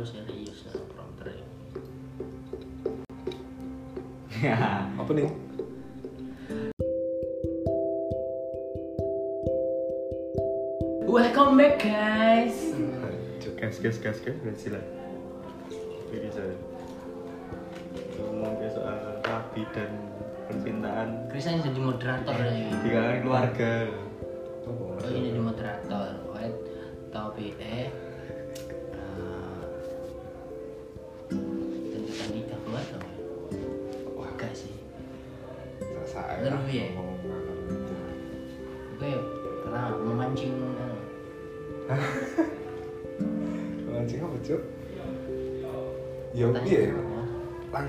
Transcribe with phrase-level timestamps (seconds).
[0.00, 1.44] terlalu serius ya prompter ya.
[4.96, 5.28] Apa nih?
[11.04, 12.72] Welcome back guys.
[13.60, 14.80] Gas gas gas gas berarti lah.
[16.08, 16.56] Jadi saya
[18.24, 20.00] ngomong ke soal rapi dan
[20.48, 22.72] percintaan Kristen jadi moderator lagi.
[22.72, 23.84] di kalangan keluarga.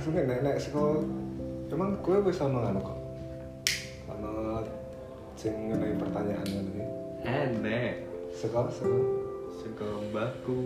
[0.02, 0.98] Langsung nek nek sekolah
[1.70, 3.00] Emang gue ono ngono kok.
[4.10, 4.34] Ono
[5.38, 6.86] sing ngenai pertanyaan ngono iki.
[7.22, 7.94] enek
[8.34, 9.05] Sekolah sekolah.
[9.62, 10.57] saka mbahku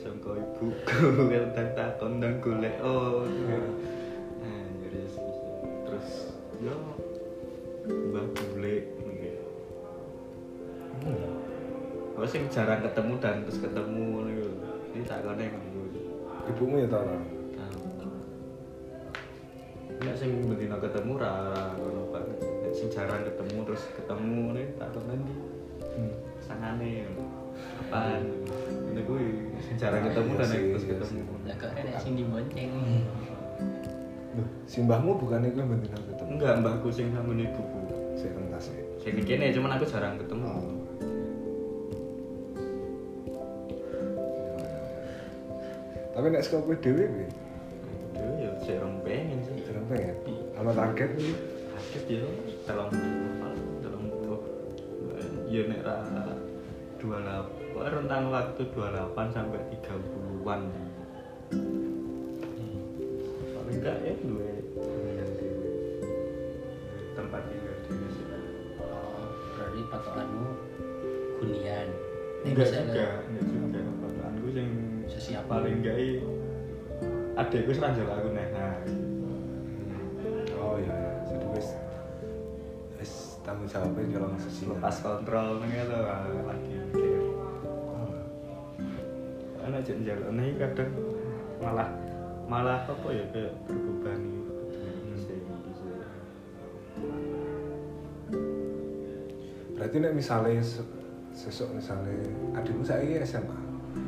[0.00, 3.28] saka ibuku yang tak takon dan golek oh
[4.40, 5.02] nah jadi
[5.84, 6.32] terus
[6.64, 6.72] yo
[7.84, 9.44] mbah golek ngene
[11.04, 12.24] Hmm.
[12.24, 14.24] Sing jarang ketemu dan terus ketemu.
[14.96, 15.82] Ini takone ngono.
[16.48, 17.37] Ibumu ya tau lah.
[20.08, 21.32] Nek sing bendina ketemu ra
[21.76, 22.40] ngono banget.
[22.40, 25.34] Nek sing jarang ketemu terus ketemu ngene takon nanti
[25.98, 26.14] Hmm.
[26.38, 27.10] sangane
[27.82, 28.22] apaan
[28.88, 29.22] ini gue
[29.58, 32.70] sing jarang ketemu dan Iya sih, terus iya ketemu Lah kok enek sing dibonceng.
[34.38, 36.28] Loh, si mbahmu bukan itu yang bentina ketemu?
[36.30, 37.78] enggak mbahku sing sama ibuku
[38.14, 38.82] Saya rentas ya.
[38.96, 40.62] sing kene cuman aku jarang ketemu Oh.
[46.14, 47.28] Tapi nek sekolah gue dewe gue,
[48.14, 49.37] Aduh, ya sik rong pengen
[49.68, 50.16] sih jarang pengen.
[50.56, 51.10] Sama target
[51.76, 52.24] kaget ya
[52.64, 52.88] dalam
[53.84, 54.02] dalam
[55.48, 55.96] ya nek ra
[56.96, 60.60] 28 rentang waktu 28 sampai 30-an
[63.52, 64.48] paling enggak ya dua.
[67.12, 68.24] Tempat tinggal di sih.
[68.80, 70.48] Oh, berarti patokanmu
[71.44, 71.88] hunian.
[72.40, 73.80] Nek enggak juga enggak juga.
[73.84, 74.48] Patokanku
[75.28, 76.08] yang paling enggak i
[77.38, 78.28] adekku seran jalan aku
[83.68, 84.64] jawabnya kalau sesi.
[84.64, 86.00] lepas kontrol nih tuh
[86.42, 87.20] lagi mikir
[87.90, 88.10] Oh.
[89.62, 90.90] anak jen jalan nih kadang
[91.58, 91.88] malah
[92.44, 94.36] malah apa ya kayak terbebani
[99.74, 100.82] Berarti nek misalnya se-
[101.30, 102.10] sesuk misalnya
[102.52, 103.54] adikmu saya SMA,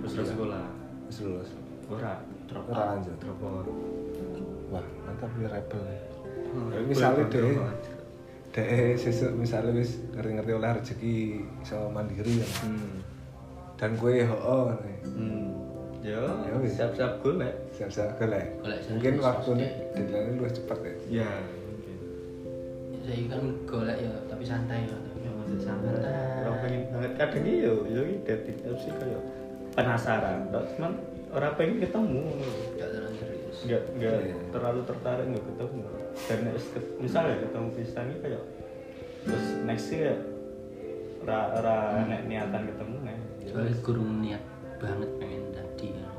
[0.03, 0.67] terus terus sekolah
[1.07, 1.51] wis lulus,
[1.87, 3.15] ora Drop ora lanjut.
[3.23, 3.39] drop
[4.71, 5.83] Wah, mantap ya rebel.
[6.51, 7.55] Hmm, Tapi misalnya deh.
[8.51, 11.15] Deh sesuk misalnya wis ngerti-ngerti oleh rezeki
[11.61, 12.49] iso mandiri ya.
[12.65, 12.99] hmm
[13.77, 14.99] Dan gue ya oh, nih.
[15.07, 15.47] hmm
[16.01, 18.59] yo Ya siap-siap golek siap-siap golek.
[18.59, 20.95] Golek Mungkin waktu ini deadline lu cepet ya.
[21.23, 21.31] ya
[21.63, 21.99] mungkin
[23.01, 24.97] Saya kan golek ya tapi santai ya.
[24.97, 25.93] Tapi Ya, santai.
[26.41, 29.23] Orang pengen banget kadang iki yo yo iki dating apps sih kayak
[29.71, 30.93] penasaran, cuman
[31.31, 32.23] orang pengen ketemu.
[32.75, 33.57] Gak terlalu serius.
[33.63, 34.37] Enggak enggak Iya.
[34.51, 35.81] terlalu tertarik nggak ketemu.
[36.29, 36.39] Dan
[37.01, 38.43] misalnya ketemu Pistan ini kayak
[39.21, 40.17] terus next ya
[41.25, 41.77] ra ra
[42.09, 43.19] nek niatan ketemu nih.
[43.49, 44.43] Soalnya kurung niat
[44.81, 46.11] banget pengen tadi kan.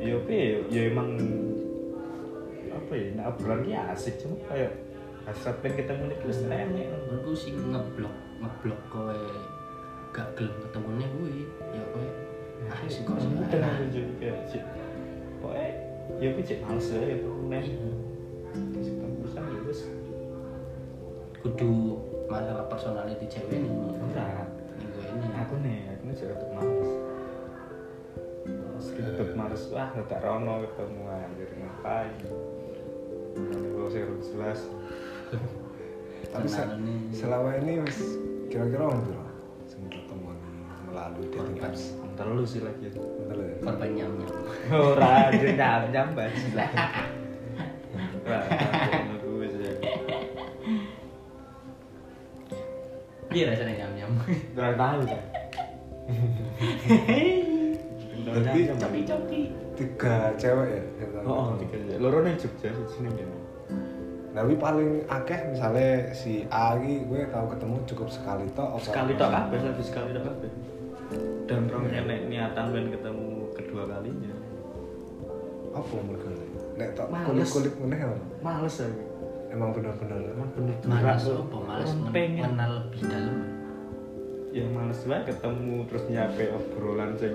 [0.00, 1.08] Ya piye ya, ya emang
[2.72, 4.72] apa ya nek obrolan asik cuma kayak
[5.24, 6.88] hasrat pengen ketemu nih terus enek.
[7.08, 9.20] Menurutku sih ngeblok ngeblok kowe
[10.12, 12.08] gak gelem ketemunya kuwi ya kowe
[12.68, 14.64] ah sih kok Udah aku jadi kayak cik
[15.40, 15.70] Pokoknya
[16.20, 18.11] ya aku cik males gitu Nih ketemu ya wis
[21.42, 21.98] kudu
[22.30, 24.46] masalah personality cewek nih Enggak
[24.78, 25.26] minggu ini.
[25.42, 26.92] Aku nih, aku nih jadi males
[28.92, 32.14] ribet males, wah gak rono ketemu anjir ngapain?
[33.38, 34.60] Kalau saya harus jelas.
[36.30, 36.46] Tapi
[37.14, 37.82] selama ini.
[37.86, 37.98] wis
[38.50, 39.24] kira-kira om bro,
[39.70, 40.34] sing ketemu
[40.90, 41.94] melalui dating apps.
[42.18, 42.92] Terlalu sih lagi.
[42.92, 43.54] Bener ya?
[43.62, 44.30] korban nyam nyam
[44.74, 46.52] Ora, anjir nyam-nyam banget
[54.62, 55.22] Gak tahu kan
[58.22, 59.40] Tapi coki coki
[59.72, 61.06] tiga cewek ya.
[61.10, 61.26] tahu.
[61.26, 61.94] Oh, tiga aja.
[61.98, 63.30] Loro nih Jogja sini kan.
[64.32, 68.78] Tapi paling akeh misalnya si A ini gue tahu ketemu cukup sekali toh.
[68.78, 70.50] Sekali tok kabeh, satu sekali tok kabeh.
[71.44, 74.32] Dan rong enek niatan ben ketemu kedua kalinya.
[75.74, 76.28] Apa mereka?
[76.78, 77.98] Nek tok kulit-kulit meneh?
[78.40, 79.02] Males aku.
[79.52, 80.16] Emang bener-bener.
[80.32, 82.44] Emang bener males apa males men- pengen.
[82.56, 83.36] kenal lebih dalam
[84.52, 87.32] Ya males banget ketemu terus nyampe obrolan sing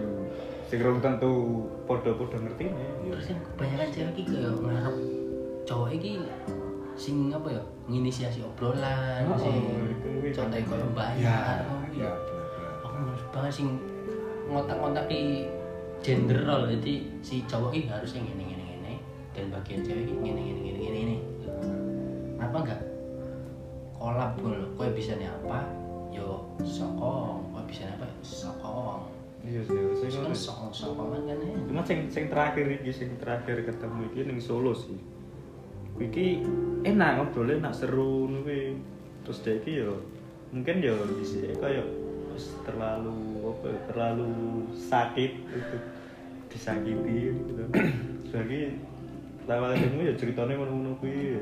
[0.69, 3.09] sing rung tentu podo-podo ngerti nih.
[3.09, 4.95] Terus kan kebanyakan cewek iki kayak ngarep
[5.65, 6.11] cowok iki
[6.93, 9.53] sing apa ya nginisiasi obrolan Oh, sing
[9.89, 10.77] itu kuwi contohnya kan.
[10.77, 11.57] kayak bayar
[11.93, 12.05] ya.
[12.05, 12.11] ya
[12.85, 13.67] aku males banget sing
[14.47, 15.49] ngotak-ngotak di
[16.05, 16.69] gender role.
[16.69, 16.93] Jadi
[17.25, 18.93] si cowok ini harusnya ngene ngene ngene
[19.33, 21.17] dan bagian cewek ini ngene ngene ngene ngene
[22.37, 22.81] kenapa enggak?
[23.97, 25.65] Kolab dulu kue bisa apa?
[26.13, 27.53] Yo sokong.
[27.53, 28.07] Kue bisa apa?
[28.23, 29.01] Sokong.
[29.47, 31.55] Iya sih terus kan sokong sokongan kan ya?
[31.69, 34.97] Cuma sing sing terakhir iki sing terakhir ketemu iki ning Solo sih.
[35.97, 36.43] Iki
[36.83, 38.75] enak ngobrolnya enak seru kuwi.
[39.23, 40.01] Terus dia iki yo
[40.51, 41.87] mungkin yo bisa kayak
[42.63, 43.17] terlalu
[43.49, 44.31] apa terlalu
[44.73, 45.83] sakit untuk
[46.49, 47.63] disakiti gitu.
[48.33, 48.61] Lagi
[49.47, 51.39] lama ketemu ya ceritanya ngono-ngono kuwi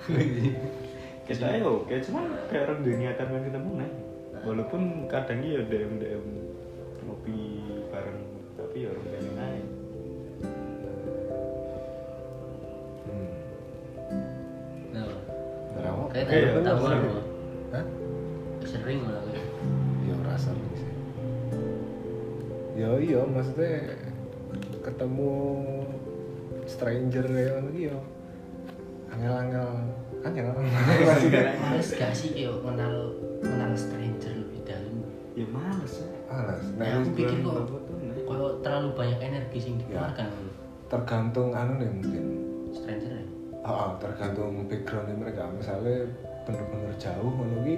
[1.30, 3.90] kita yo kayak cuman kayak orang dunia niatan main ketemu nih
[4.42, 6.24] walaupun kadang ya DM DM
[7.06, 7.38] ngopi
[7.94, 8.20] bareng
[8.58, 9.66] tapi ya orang pengen naik
[13.06, 13.30] hmm.
[14.90, 15.06] nah
[16.10, 17.02] kayak Iya, tahu tahu sering.
[17.06, 17.26] lah
[17.70, 17.84] Hah?
[18.66, 19.22] sering lah.
[19.30, 19.46] Kayak
[20.02, 20.90] ya rasa sih.
[22.74, 23.72] Ya iya maksudnya
[24.82, 25.32] ketemu
[26.66, 27.98] stranger kayak ngono iki ya
[29.14, 29.70] angel-angel
[30.20, 32.94] angel maksudnya males gak sih kayak kenal
[33.40, 34.94] kenal stranger lebih dalam?
[35.32, 36.08] Ya males ya.
[36.28, 37.54] Alas, Nah, aku nah, pikir kok
[37.98, 39.80] nih kalau terlalu banyak energi sing Ya.
[39.82, 40.28] dikeluarkan.
[40.86, 42.24] Tergantung anu nih mungkin.
[42.70, 43.24] Stranger ya?
[43.60, 45.42] Ah, ah, tergantung backgroundnya mereka.
[45.50, 46.06] Misalnya
[46.44, 47.76] bener-bener jauh ngono ki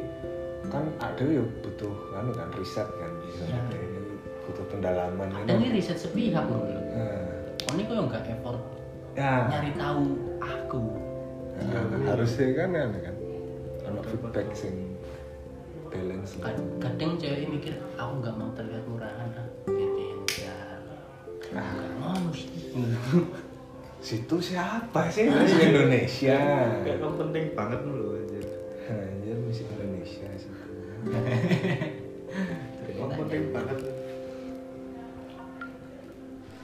[0.64, 3.58] kan ada ya butuh anu kan riset kan bisa Ya.
[3.74, 4.14] ini
[4.46, 8.62] butuh pendalaman ada ini riset sepihak loh Nah, oh ini kok nggak effort?
[9.12, 9.50] Ya.
[9.50, 10.04] Nyari tahu
[10.38, 10.82] aku
[11.62, 13.16] Nah, harusnya kan anu kan
[13.82, 14.98] ono feedback sing
[15.86, 20.02] balance Kad- kadang cewek mikir aku nggak mau terlihat murahan ah gitu
[20.42, 20.56] ya
[21.54, 21.62] nah.
[21.70, 22.48] Nggak mau sih
[24.06, 25.30] situ siapa sih?
[25.30, 26.38] Miss Indonesia.
[26.82, 28.44] Kayak kamu penting banget loh anjir
[28.90, 30.70] anjir Miss Indonesia situ.
[32.98, 33.78] Kamu penting banget.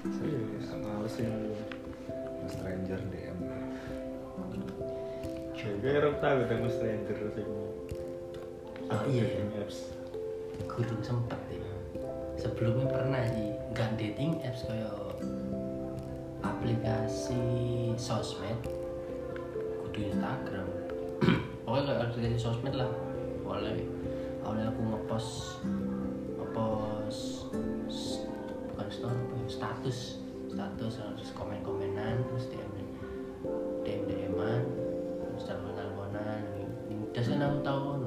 [0.08, 0.40] Iya,
[0.78, 1.26] males sih.
[2.48, 3.17] Stranger DM
[5.78, 7.46] Orang tahu ketemu stranger sih
[8.88, 9.92] oh iya ya apps.
[10.66, 11.62] Gurung sempet ya.
[12.34, 14.90] Sebelumnya pernah sih nggak dating apps kayak
[16.42, 17.42] aplikasi
[17.94, 18.58] sosmed
[19.86, 20.66] kudu Instagram.
[21.62, 22.90] Pokoknya kayak aplikasi sosmed lah.
[23.44, 23.78] Boleh.
[24.42, 25.62] Awalnya aku ngepost
[26.42, 27.22] ngepost
[28.72, 29.98] bukan story ya, status.
[30.48, 32.70] Status terus komen komenan terus DM
[33.84, 34.77] DM DM-an
[37.58, 37.97] udah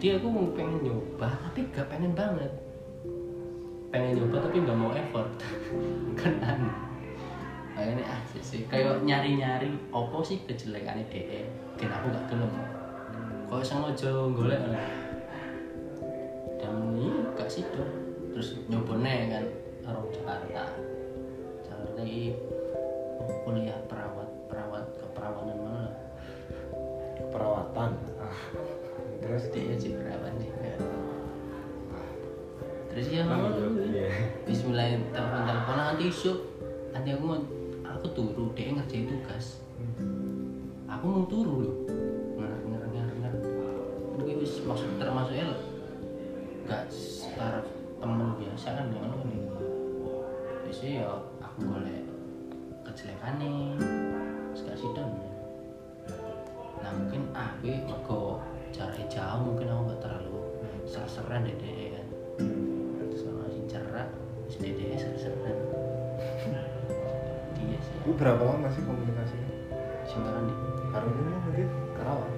[0.00, 2.48] jadi aku mau pengen nyoba tapi gak pengen banget.
[3.92, 5.28] Pengen nyoba tapi nggak mau effort.
[6.18, 6.72] Kan aneh
[7.80, 11.48] akhirnya ah sih, sih kayak nyari nyari opo sih kejelekannya DE
[11.80, 12.52] dan aku gak gelem.
[13.52, 14.88] Kok sengaja golek lah.
[16.60, 17.64] dan ini gak sih
[18.32, 19.44] terus nyobone kan
[19.84, 20.64] orang Jakarta.
[21.64, 22.36] Jakarta ini
[23.44, 25.96] kuliah perawat perawat keperawanan mana lah.
[27.32, 28.40] Perawatan ah
[29.20, 30.50] terus dia sih perawat sih
[32.90, 34.10] terus ya iya.
[34.42, 35.76] Bismillah telepon telepon.
[35.78, 36.38] Nanti isuk
[36.90, 37.38] nanti aku mau
[37.86, 39.62] aku turu dia ngerjain tugas.
[40.90, 41.76] Aku mau turu loh.
[42.34, 43.38] Ngerang ngerang ngerang
[44.26, 45.54] ini wis maksud termasuknya
[46.66, 47.62] gak secara
[47.98, 49.42] temen biasa kan yang anu nih
[50.66, 51.08] biasanya ya
[51.42, 52.00] aku boleh
[52.86, 53.54] kejelekan nih
[54.66, 55.08] gak sidon
[56.80, 58.40] nah mungkin ah gue mergo
[59.10, 60.38] jauh mungkin aku gak terlalu
[60.86, 61.58] ser-seran deh
[61.98, 62.06] kan
[62.38, 64.08] kalau sing cerak
[64.46, 65.56] terus dede ser-seran
[67.58, 69.50] dia sih Lu berapa lama sih komunikasinya?
[70.08, 70.54] Singkaran di
[70.90, 71.68] Karena ini mungkin
[71.98, 72.32] Karawang.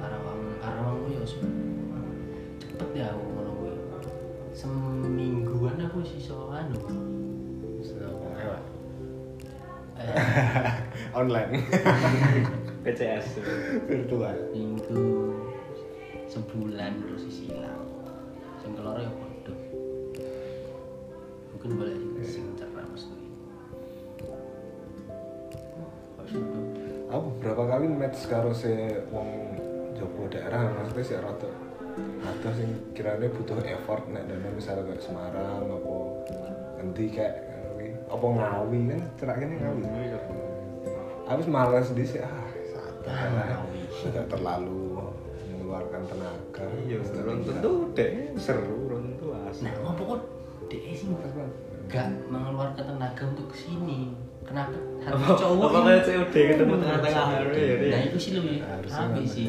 [0.00, 1.22] Karawang Karawang gue ya
[2.58, 3.72] cepet ya aku ngono gue
[4.50, 6.50] semingguan aku sih so
[7.84, 8.62] Sudah lewat.
[10.00, 10.10] eh,
[11.20, 11.52] Online.
[12.84, 13.40] PCS
[13.88, 14.36] virtual.
[14.52, 15.32] Minggu
[16.28, 17.86] sebulan terus silang
[18.60, 19.54] sing keloro ya podo
[21.52, 23.22] mungkin boleh sing cerah sudah?
[27.12, 28.72] Aku beberapa kali match karo si
[29.12, 29.54] wong
[29.94, 31.46] Joko daerah maksudnya sih rata
[32.24, 35.94] rata sing kiranya butuh effort nek dan misalnya kayak Semarang apa
[36.82, 37.34] nanti kayak
[38.10, 39.82] apa ngawi kan ceraknya ngawi.
[41.24, 42.43] Habis malas di sih ah.
[43.04, 44.96] Tidak terlalu
[45.52, 46.64] mengeluarkan tenaga.
[46.84, 50.20] Iya ron tentu deh seru tentu asik nah ngopo kok
[50.72, 51.08] dia sih
[51.84, 54.76] gak mengeluarkan tenaga untuk ke sini kenapa?
[55.04, 59.24] Harus cowok apa kayak COD ketemu tengah-tengah hari ya, nah itu sih lebih kan.
[59.24, 59.48] sih.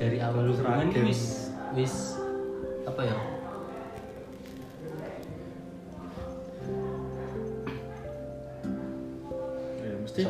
[0.00, 1.04] Dari awal hubungan ragam.
[1.06, 2.16] wis wis
[2.86, 3.16] apa ya?
[9.82, 10.20] Ya mesti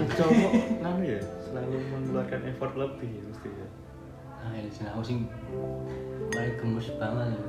[0.00, 3.68] si cowok nganu ya selalu mengeluarkan effort lebih ya mesti ya.
[4.40, 4.82] Nah ini sih.
[4.88, 5.16] Aku sih
[6.32, 7.42] mulai gemes banget ya.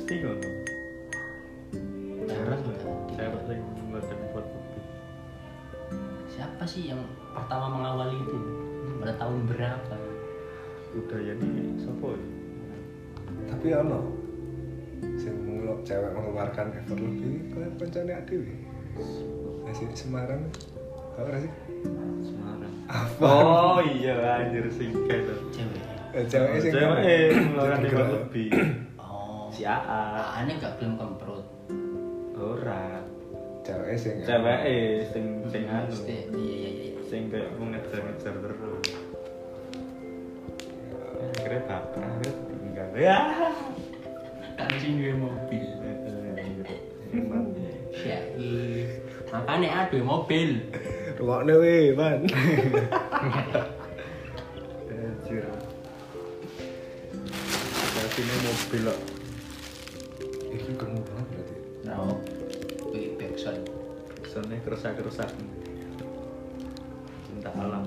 [0.00, 0.48] mesti ngono
[2.30, 2.74] Heran kan?
[3.12, 4.84] cewek yang mengeluarkan effort lebih.
[6.30, 7.02] Siapa sih yang
[7.36, 8.38] pertama mengawali itu?
[8.96, 9.96] Pada tahun berapa?
[10.96, 12.26] Budaya ini sopo ya?
[13.52, 14.00] Tapi ono
[15.20, 18.52] sing mengelu- cewek mengeluarkan effort lebih kayak pancane adewe
[19.64, 20.48] masih Semarang
[21.14, 21.52] kau ora sih
[22.24, 23.24] Semarang Apa?
[23.24, 25.84] oh iya anjir singkat cewek.
[26.26, 28.08] Cewek sing cewek effort gerak.
[28.10, 28.50] lebih.
[28.98, 29.46] Oh.
[29.54, 30.02] Si AA
[30.42, 31.46] aneh gak belum kemprot
[32.40, 33.04] ora.
[33.62, 34.60] Cewek sing cewek
[35.14, 35.92] sing sing anu.
[35.92, 37.00] Mesti, iya iya iya.
[37.06, 38.88] Sing kayak mau ngejar-ngejar terus.
[41.20, 42.88] Akhirnya baper akhirnya tinggal.
[42.96, 43.18] Ya.
[44.58, 45.64] Kan sih duwe mobil.
[47.10, 47.50] Emang
[47.90, 48.22] ya
[49.30, 50.62] makanya ada mobil
[51.20, 52.24] rungokne we man
[54.90, 55.44] anjir.
[57.92, 58.98] Kasihnya mobil kok?
[60.50, 61.54] Iki keren banget berarti?
[61.84, 62.16] Nah
[62.88, 63.68] wih backsound.
[64.32, 65.28] Soalnya kerusak-kerusak.
[67.28, 67.84] Cinta alam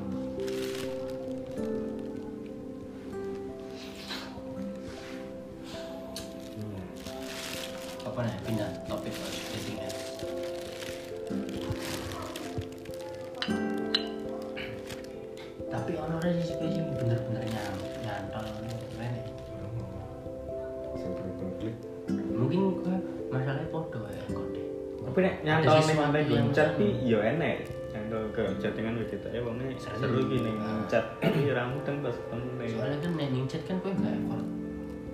[26.15, 27.58] mantai yang- guncat ki ya enek
[27.91, 29.98] Nyantol ke chattingan we kita ya wonge Seru.
[30.00, 33.91] seru gini nguncat Tapi ramu kan pas ketemu ning soalnya kan nending chat kan gue
[33.91, 34.46] nggak effort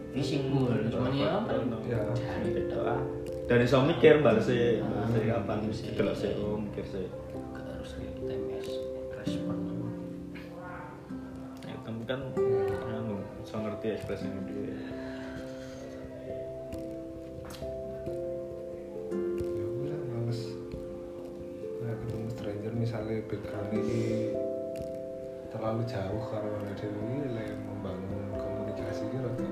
[0.10, 1.52] fisik gue cuman ya apa
[1.86, 2.00] Ya.
[2.10, 3.02] cari Gitu, gitu ah.
[3.46, 5.86] Dan iso mikir balese, Ah, balese kapan, balese.
[5.92, 7.10] delok sik oh mikir sik.
[7.50, 8.70] Gak harus real time as
[9.18, 9.58] respon
[11.64, 12.20] Ya kamu kan
[12.92, 14.78] anu iso ngerti ekspresinya dia.
[23.10, 24.02] Misalnya background ini
[25.50, 29.48] terlalu jauh karena ada ini yang membangun komunikasi ini rata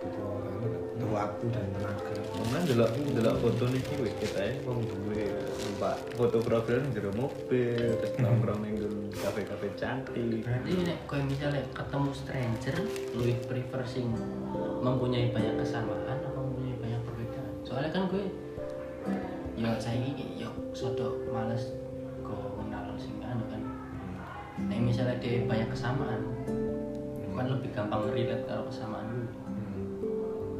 [0.00, 2.14] butuh anu kan, butuh waktu dan tenaga.
[2.30, 7.10] Kemudian delok delok foto niki wis kita ya wong duwe numpak foto profil ning jero
[7.18, 8.74] mobil terus nongkrong ning
[9.18, 10.46] kafe-kafe cantik.
[10.46, 12.76] jadi nek kowe misalnya ketemu stranger
[13.18, 14.06] lebih prefer sing
[14.78, 17.50] mempunyai banyak kesamaan atau mempunyai banyak perbedaan?
[17.66, 18.29] Soalnya kan gue
[25.20, 26.20] dia banyak kesamaan.
[27.36, 29.28] Kan lebih gampang relate kalau kesamaan dulu.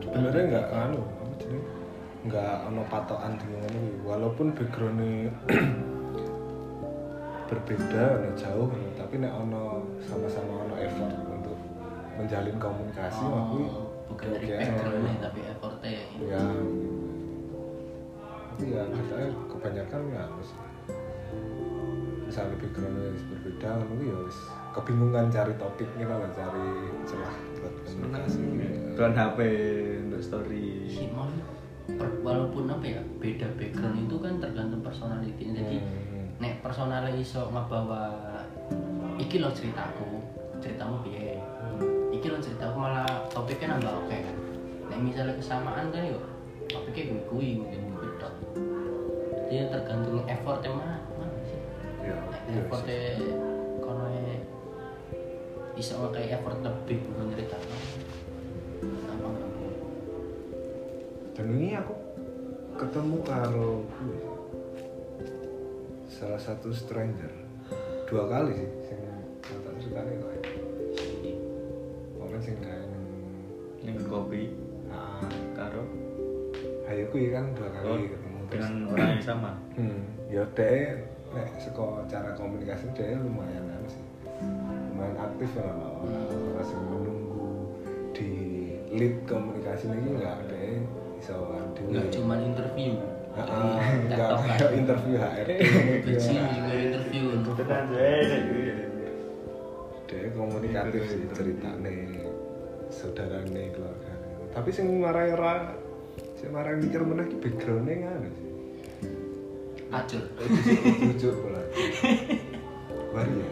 [0.00, 1.64] Sebenarnya nggak anu apa jenis
[2.20, 5.32] nggak ono patokan dengan ini walaupun backgroundnya
[7.48, 8.68] berbeda ono jauh
[9.00, 11.56] tapi nek ono sama-sama ono effort untuk
[12.20, 13.60] menjalin komunikasi oh, aku
[14.12, 16.04] bukan dari backgroundnya tapi effortnya ya.
[18.52, 20.48] Tapi ya katanya kebanyakan ya harus
[22.30, 24.38] misalnya backgroundnya berbeda kan ya wis
[24.70, 26.66] kebingungan cari topiknya lah cari
[27.02, 28.40] celah buat komunikasi.
[28.94, 29.38] Bukan HP
[30.06, 30.66] untuk story.
[31.90, 35.42] per- walaupun apa ya beda background itu kan tergantung personality.
[35.50, 36.38] Jadi Hmm.
[36.38, 38.14] nek personalnya iso ngebawa
[39.18, 40.22] iki lo ceritaku
[40.62, 41.34] ceritamu piye?
[42.14, 44.16] Iki lo ceritaku malah topiknya nambah oke.
[44.22, 44.36] Kan
[44.86, 46.22] nek misalnya kesamaan kan yuk
[46.70, 48.30] topiknya gue kui mungkin beda
[49.50, 50.99] jadi tergantung effortnya mana
[52.56, 53.18] effortnya
[53.78, 54.06] kono
[55.78, 57.76] iso kayak effort lebih untuk ceritamu
[58.80, 59.74] gampang gampang
[61.36, 61.94] dan ini aku
[62.80, 63.72] ketemu karo
[66.08, 67.32] salah satu stranger.
[68.04, 69.00] Dua kali sih sing
[69.40, 70.32] tak ceritane kok.
[72.20, 72.92] Orang sing nang
[73.80, 74.52] Ning kopi.
[74.92, 75.24] Ah
[75.56, 75.84] karo?
[76.88, 78.38] Ayo kan dua oh, kali ketemu.
[78.50, 79.50] terus dengan orang yang sama.
[79.80, 80.00] hmm.
[80.28, 84.04] Ya deh nek saka cara komunikasi dia lumayan anu sih.
[84.94, 87.48] Lumayan aktif lah orang orang sing menunggu
[88.16, 88.30] di
[88.90, 90.82] lead komunikasi ini enggak deh
[91.22, 92.98] iso adu nggak cuma interview.
[93.30, 94.42] Tektokan.
[94.58, 95.50] kayak interview HRD
[96.02, 96.18] juga
[96.82, 97.24] interview.
[100.10, 102.26] Dia komunikatif sih ceritane
[102.90, 104.12] saudarane keluarga
[104.50, 105.78] tapi sing marai ora
[106.34, 108.49] sing marai mikir meneh ki background-e ngono sih
[109.90, 110.22] acur
[111.02, 111.62] lucu pula.
[113.10, 113.50] Baru ya?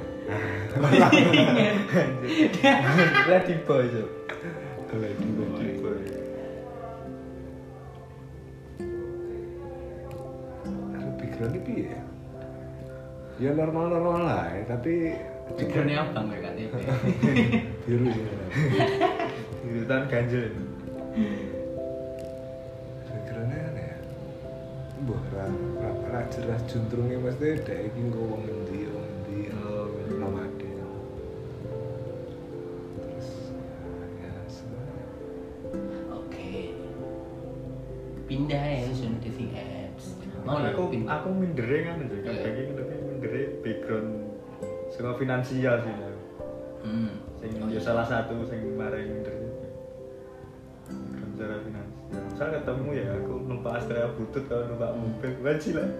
[3.26, 4.04] Lah tiba itu.
[4.88, 5.90] lagi Tiba.
[10.68, 12.02] Aduh, background-e piye ya?
[13.38, 15.14] Ya normal normal lah ya, tapi
[15.54, 16.73] backgroundnya abang kayak KTP
[17.87, 18.25] biru sih
[19.68, 20.50] Jurutan ganjil.
[25.09, 25.47] Mbah, ra,
[25.81, 29.88] ra, ra jelas juntrungnya mesti dek iki engko wong endi, wong endi, Oh,
[30.21, 30.69] nomade.
[33.00, 33.29] Terus
[34.21, 35.07] ya sebenarnya.
[36.12, 36.77] Oke.
[38.29, 39.79] Pindah ya sudah dating apps
[40.45, 40.73] mau ya?
[40.73, 42.19] aku aku mindere kan Iya.
[42.25, 44.11] kadang iki lebih mindere background
[44.88, 45.95] saka finansial sih
[46.88, 47.12] hmm.
[47.37, 47.81] sing Oh, ya iya.
[47.85, 49.35] salah satu sing marai minder
[50.88, 51.78] background secara finansial
[52.38, 55.11] misal ketemu ya aku numpak Astra butut kalau numpak Hmm.
[55.11, 55.33] mobil.
[55.42, 55.90] Wajib lah.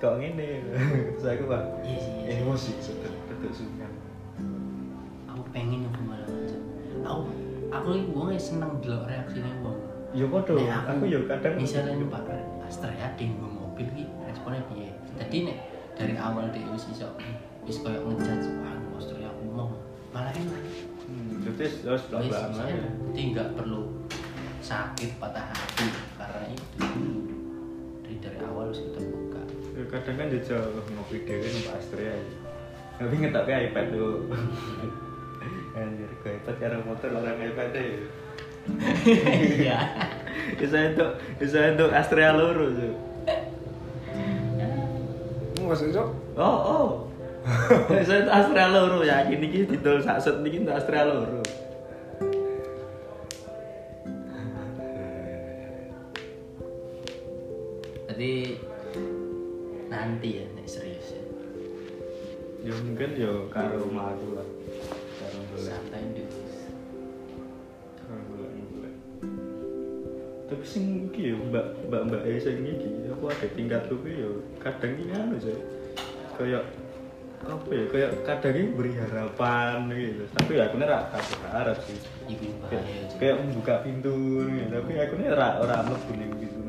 [0.00, 0.48] Kok ngene?
[1.20, 2.40] Terus aku pak Iya iya sih.
[2.40, 3.12] emosi sudah
[3.52, 3.92] sungkan
[5.28, 6.56] aku pengen nyoba malah aja
[7.04, 7.22] aku
[7.68, 9.78] aku ini uangnya seneng delok reaksinya uang
[10.16, 12.24] ya podo Nek aku ya kadang misalnya numpak
[12.96, 14.96] ada yang mobil ki responnya piye?
[15.20, 15.58] Tadi nek
[15.92, 17.12] dari awal dia wis iso
[17.68, 19.68] wis koyo ngejudge wah Astra aku mau.
[20.08, 20.62] Malah enak.
[21.04, 21.84] Hmm, terus
[22.56, 22.92] aja enak.
[23.12, 23.93] jadi nggak perlu
[24.64, 26.88] sakit patah hati karena itu
[28.00, 29.42] dari dari awal wis kita buka
[29.74, 32.26] Ya, kadang kan jajal ngopi dewe numpak Astrea ya.
[32.94, 34.30] Tapi ngetok iPad tuh.
[35.82, 38.06] Anjir, ke iPad karo motor orang iPad deh.
[39.58, 39.82] iya
[40.62, 42.94] Bisa untuk bisa untuk Astrea loro tuh.
[45.58, 46.06] maksudnya
[46.38, 46.88] Oh, oh.
[47.98, 49.26] Bisa untuk Astrea loro ya.
[49.26, 51.42] Ini ki didol sak set niki untuk Astrea loro.
[58.14, 58.54] Jadi
[59.90, 61.22] nanti ya nek serius ya.
[62.62, 64.46] Ya mungkin ya karo madu lah.
[65.18, 66.38] Karo santai dulu
[67.98, 68.46] Karo.
[70.46, 74.30] Tapi sing iki ya mbak mbak mbak e sing iki aku ada tingkat lu ya
[74.62, 75.58] kadang iki anu sih.
[76.38, 76.70] Kayak
[77.50, 81.98] apa ya kayak kadang ini beri harapan gitu tapi aku nih rak kasih harap sih.
[83.18, 86.63] Kayak, membuka pintu nih tapi aku nih rak orang mlebu ning pintu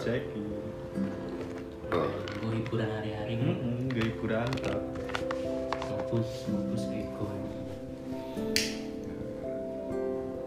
[0.00, 0.24] gue cek
[2.40, 3.36] gue hiburan hari-hari.
[3.36, 4.80] Hmm gak hiburan tak
[5.92, 7.28] fokus fokus ego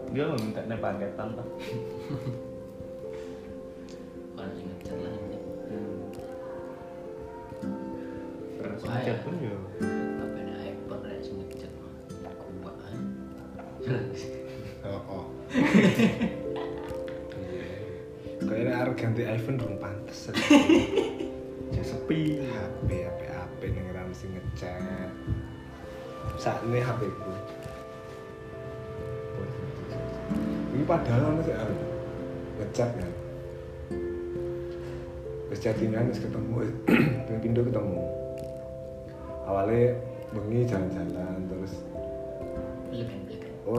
[0.09, 1.45] dia mau minta nih paketan tak
[4.33, 5.37] kalau ngejar lah ini
[8.73, 9.21] Wah, chat ya.
[9.21, 9.53] pun ya.
[10.17, 11.93] apa iPhone ada sing ngejar mah.
[12.41, 12.97] Kuat kan
[14.89, 15.25] oh oh
[18.53, 20.29] kayaknya harus ganti iPhone dong pantes
[21.73, 22.37] ya sepi.
[22.45, 25.09] HP HP HP ra mesti ngechat
[26.37, 27.31] saat ini HP ku.
[30.73, 31.55] Ini padahal ono sih
[32.61, 33.11] ngechat kan
[35.49, 36.69] wis chattingan wis ketemu
[37.41, 38.01] pindo ketemu.
[39.49, 39.97] Awalnya
[40.33, 41.73] bengi jalan-jalan terus
[43.65, 43.77] oh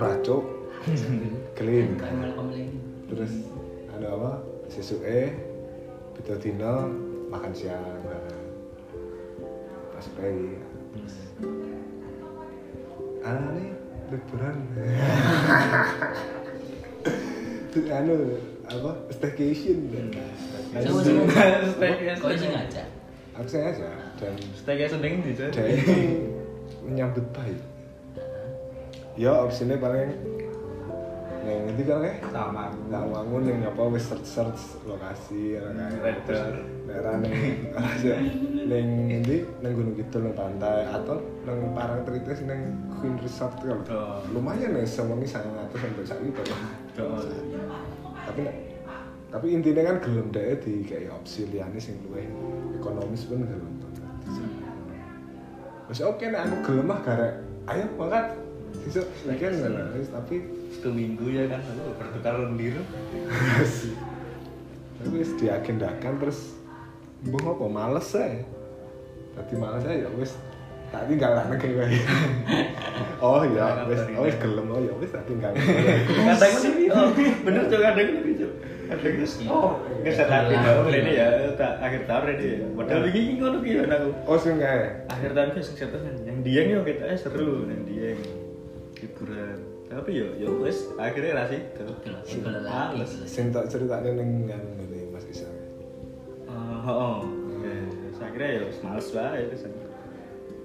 [1.99, 2.11] kan?
[2.35, 2.67] Kamu lagi
[3.11, 3.33] terus
[3.95, 5.31] ada apa sesuke
[6.19, 6.91] beda dino
[7.31, 8.03] makan siang
[9.95, 10.59] pas pagi
[10.91, 11.17] terus?
[13.23, 13.71] Aneh
[14.11, 14.57] liburan.
[17.75, 18.91] Terus anu apa?
[19.15, 19.79] Staycation.
[20.75, 21.15] Sih
[22.19, 22.87] kau sih ngajak
[23.35, 25.51] aku saya aja dan Steaknya seneng di dan
[26.87, 27.59] menyambut baik.
[29.19, 30.15] Ya opsinya paling
[31.45, 32.65] yang nanti kan eh sama.
[32.89, 35.77] Nah, bangun yang apa wis search search lokasi ya kan.
[36.01, 36.55] Radar.
[36.85, 37.33] Daerah neng
[37.73, 38.13] aja
[38.69, 41.17] neng ini neng gunung gitu neng pantai atau
[41.49, 44.21] neng parang teritis neng Queen Resort kalau Oh.
[44.33, 46.43] lumayan nih semuanya sangat atas sampai saat itu
[48.25, 48.43] tapi
[49.29, 52.25] tapi intinya kan gelem deh di kayak opsi liane sing luwih
[52.79, 53.75] ekonomis pun gelem
[55.91, 57.35] wis oke nek aku gelem mah garek
[57.69, 58.27] ayo mangkat
[58.85, 59.59] besok weekend
[60.13, 60.37] tapi
[60.75, 62.83] Satu minggu ya kan aku bertukar lendir.
[65.05, 66.57] tapi wis diagendakan terus
[67.29, 68.41] mbah apa males ae
[69.37, 70.33] tadi males ae ya wis
[70.89, 71.99] tak tinggal lah negeri wae
[73.21, 75.53] oh ya wis oh wis gelem oh ya wis tak tinggal
[76.25, 77.13] Kadang sih, oh,
[77.45, 78.53] bener tuh kadang gitu Cuk.
[78.85, 79.45] Kadang gitu.
[79.49, 82.67] Oh, ngeset hati tau ini ya, tak akhir tahun ini ya.
[82.77, 84.11] Padahal ini ngono ki ya aku.
[84.29, 88.21] oh sing kae Akhir tahun ki sing setan yang dieng yo kita seru yang dieng.
[89.01, 89.44] Hiburan.
[89.95, 91.87] Tapi yo yo wis akhirnya ra situ.
[91.87, 92.99] Itulah, tinggal lagi.
[92.99, 93.11] Males.
[93.31, 95.47] sing tak ceritane ning kan ngene Mas Isa
[96.51, 97.19] Oh, oh.
[97.55, 97.73] Oke,
[98.19, 99.73] saya kira ya males wae itu sih.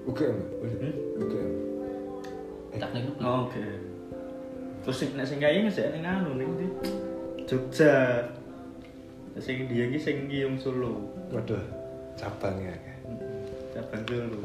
[0.10, 0.26] Oke.
[0.26, 0.94] Hmm?
[1.22, 1.42] Oke.
[2.74, 3.64] Tak nih Oh, Oke.
[4.82, 6.68] Terus sing nek sing kaya ngesek ning anu ning ndi?
[7.46, 8.26] Jogja.
[9.38, 11.06] Sing dia iki sing Giung Solo.
[11.30, 11.62] Waduh,
[12.18, 12.74] cabangnya.
[13.78, 14.42] Cabang Solo.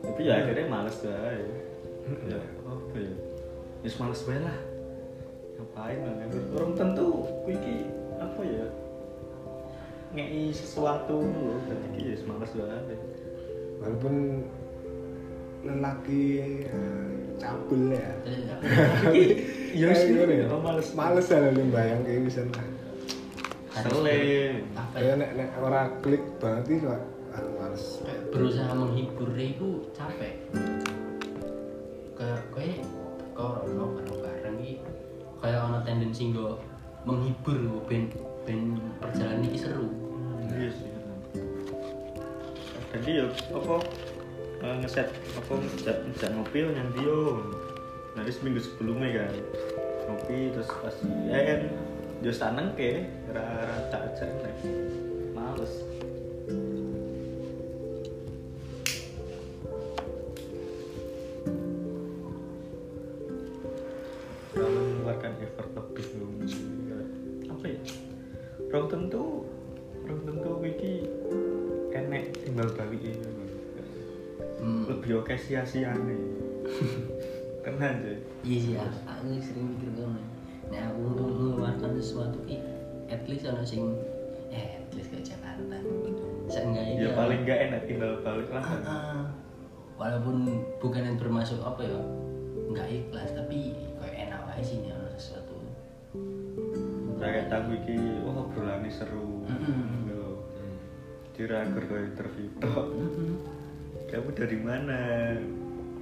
[0.00, 1.44] Tapi ya akhirnya males wae.
[2.26, 3.14] Ya, apa ya?
[3.80, 4.58] Wis males wae lah.
[5.56, 6.14] Ngapain lah?
[6.56, 7.04] Orang tentu
[7.44, 7.76] kuwi iki
[8.20, 8.66] apa ya?
[10.10, 12.96] Ngei sesuatu dulu, jadi iki ya wis males wae.
[13.80, 14.14] Walaupun
[15.64, 16.24] lelaki
[16.68, 17.08] eh,
[17.40, 18.12] cabul ya.
[19.72, 20.46] Iya sih, ya?
[20.52, 20.92] oh, males.
[20.92, 22.44] Males ya lu bayang kayak bisa.
[23.70, 24.20] Sele.
[24.76, 25.20] Apa Kayak ya?
[25.24, 27.00] nek nek ora klik banget sih kok
[27.56, 27.84] males.
[28.04, 30.34] Kayak berusaha menghibur itu capek.
[32.18, 32.84] Kayak kayak
[33.40, 34.74] korono bareng bareng iki?
[35.40, 36.60] Kayak ono tendensi nggo
[37.08, 38.02] menghibur nggo ben
[38.44, 38.60] ben
[39.00, 39.88] perjalanan ini seru.
[40.52, 40.90] Iya sih.
[42.90, 43.26] Jadi ya
[43.56, 43.76] apa
[44.60, 47.20] eh, ngeset apa ngejak ngejak ngopi yang dia.
[48.18, 49.34] Nanti seminggu sebelumnya kan.
[50.10, 50.96] Ngopi terus pas
[51.32, 51.60] en
[52.20, 54.28] dia seneng ke rara tak aja
[55.32, 55.72] males
[68.70, 69.44] Rong tentu
[70.06, 70.92] Rong tentu iki
[71.90, 73.30] enek timbal balik ini
[74.60, 74.84] Hmm.
[74.84, 76.20] lebih oke sia-siane
[77.64, 78.74] tenan sih Iya sih,
[79.08, 80.20] aku, sering mikir ngono.
[80.68, 82.60] Nah, aku untuk mengeluarkan sesuatu ki
[83.08, 83.96] at least ono sing
[84.52, 85.80] eh at least ke Jakarta.
[86.52, 89.24] Seenggaknya ya paling gak enak timbal balik lah Ah, ah.
[89.96, 90.44] walaupun
[90.76, 92.00] bukan yang bermasuk apa ya
[92.68, 95.49] nggak ikhlas tapi kayak enak aja sih nih ono sesuatu
[97.20, 99.44] kayak tahu iki wah obrolannya seru.
[99.44, 100.08] Mm-mm.
[100.08, 100.24] Yo.
[101.36, 102.48] diragur ke interview.
[102.60, 103.32] Mhm.
[104.12, 104.98] kamu dari mana?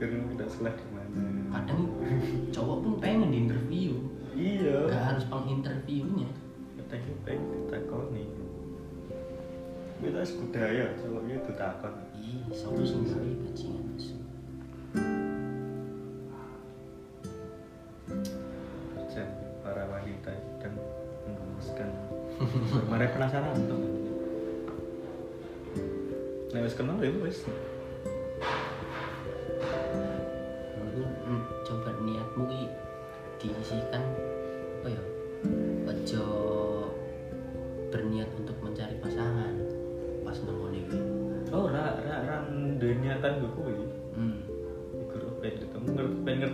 [0.01, 1.23] Kamu tidak salah di mana.
[1.55, 1.83] Kadang
[2.51, 3.93] cowok pun pengen di interview.
[4.35, 4.91] Iya.
[4.91, 6.31] Nggak harus penginterviewnya.
[6.79, 8.27] Katanya pengen ditakoni.
[9.99, 13.99] Kita budaya cowok itu takon ih solusi kali bajingan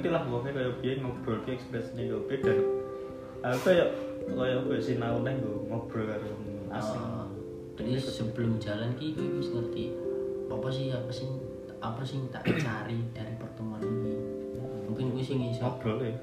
[0.05, 2.53] ngerti, lah pokoknya kayak biyen ngobrol ki ekspresinya gue beda.
[3.41, 3.89] Aku kayak
[4.29, 6.29] kayak apa ya, sinau neng gue ngobrol karo
[6.77, 7.01] asing.
[7.01, 7.29] Oh,
[7.81, 9.97] jadi sebelum jalan ki gue bisa ngerti
[10.53, 11.29] apa sih apa sih
[11.81, 14.45] apa sih tak cari dari pertemuan ini
[14.89, 16.15] mungkin gue sih iso Ngobrol ya.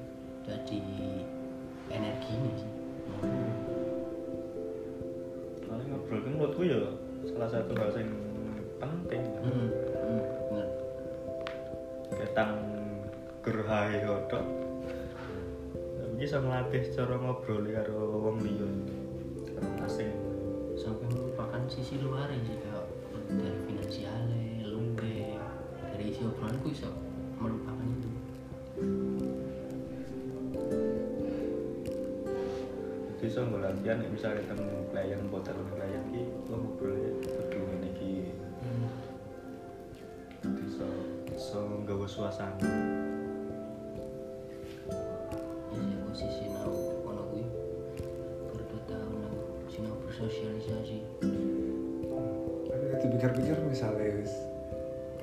[0.46, 0.78] jadi
[1.90, 2.70] energinya sih
[5.66, 6.80] Paling ngobrol kan menurut gue ya
[7.30, 8.10] salah satu hal yang
[8.82, 9.22] penting.
[9.42, 10.68] hmm, hmm, bener
[13.42, 14.44] Ketang gerhahe hodok.
[16.14, 18.70] Bisa melatih cara ngobrol karo wong liya.
[19.58, 20.14] Wong asing.
[20.72, 22.86] sampai melupakan sisi luar sih kayak
[23.28, 25.36] dari finansialnya, lumbe,
[25.78, 26.90] dari isi obrolan gue bisa
[27.38, 28.10] melupakan itu.
[33.18, 37.88] Jadi so nggak latihan misalnya ketemu klien buat calon klien ki lo ngobrolnya kudu ngene
[37.94, 38.14] iki.
[40.42, 40.86] Jadi so
[41.38, 42.81] so nggawa suasana.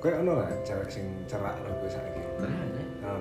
[0.00, 2.20] Kayak ono lah cewek sing cerak lah gue saiki.
[2.40, 2.68] Keren
[3.00, 3.16] Nah,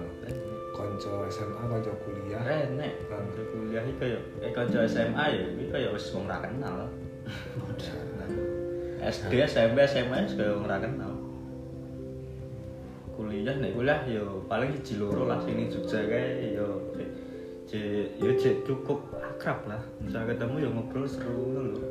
[0.72, 2.40] konco SMA, konco kuliah.
[2.40, 6.40] Keren nek kanca kuliah iki kaya eh kanca SMA ya iki kaya wis wong ra
[6.40, 6.88] kenal.
[9.00, 11.14] SD, SMP, SMA wis kaya wong ra kenal.
[13.20, 16.96] kuliah nek kuliah yo paling siji loro lah sini Jogja kae yo
[17.68, 21.84] cek yo cek cukup akrab lah misal ketemu yo ngobrol seru lho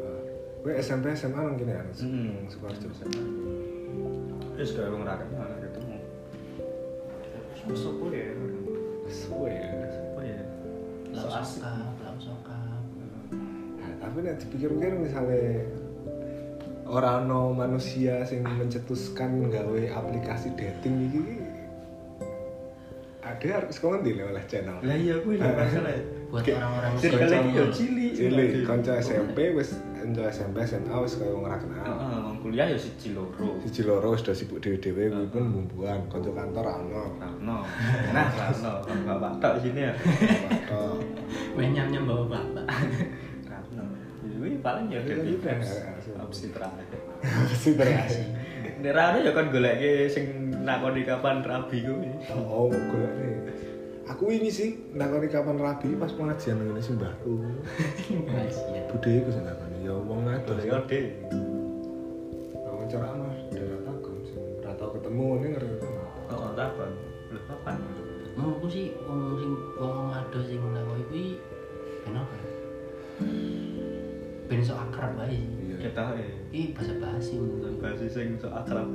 [0.64, 2.88] Gue SMP SMA nang gini ya, Hmm, Sukoharjo.
[4.59, 5.97] Terus kayak orang rakyat ketemu.
[7.79, 8.27] Sopo ya?
[9.07, 9.71] Suwe ya.
[9.87, 10.40] Sopo ya?
[11.14, 11.31] Lau
[12.18, 12.59] sokap.
[13.79, 15.62] Nah, tapi nek dipikir-pikir misalnya
[16.90, 21.23] orang no manusia yang mencetuskan gawe aplikasi dating iki
[23.23, 25.94] ada harus kau ngendi oleh channel Lah iya kuwi lho masalah.
[26.33, 28.12] Buat orang-orang circle iki yo cilik.
[28.16, 32.79] cilik kanca SMP wis kanca SMP SMA wis kaya wong ora kenal wong kuliah yo
[32.79, 33.59] siji loro.
[33.62, 37.57] siji loro wis udah sibuk dhewe-dhewe kuwi pun bumbuan kanca kantor ana Rano.
[38.12, 38.72] Nah, Rano.
[39.05, 39.92] Bapak tok sini ya.
[40.64, 40.98] Tok.
[41.55, 42.66] Main nyam-nyam bawa bapak.
[43.44, 43.85] Rano.
[44.22, 45.70] Kuwi paling ya Iya, dadi iya, apps.
[45.74, 46.18] iya.
[46.18, 46.87] Opsi terakhir.
[47.22, 48.27] Mesti berhasil.
[48.79, 50.24] Nek Rano ya kan goleke sing
[50.62, 52.11] nakoni kapan rabi kuwi.
[52.33, 53.37] Oh, golek nih.
[54.09, 57.44] Aku ini sih nakoni kapan rabi pas pengajian ngene sih mbahku.
[58.24, 58.88] Rahasia.
[58.88, 60.55] Budhe iku sing nakoni ya wong ngado.
[60.55, 61.01] Golek ode.
[62.88, 65.88] Ceramah daerah takon sing ora tau ketemu ini ngerti.
[66.33, 66.90] Oh, takon.
[67.29, 67.77] Lho kapan?
[68.33, 71.27] Menurutku sih wong sing wong ado sing nakoni kuwi
[72.01, 72.33] kenapa?
[74.48, 75.37] Ben sok akrab ae.
[75.37, 75.77] Iya.
[75.85, 78.88] Kita eh Ih bahasa basi menurut bahasa sing so akrab.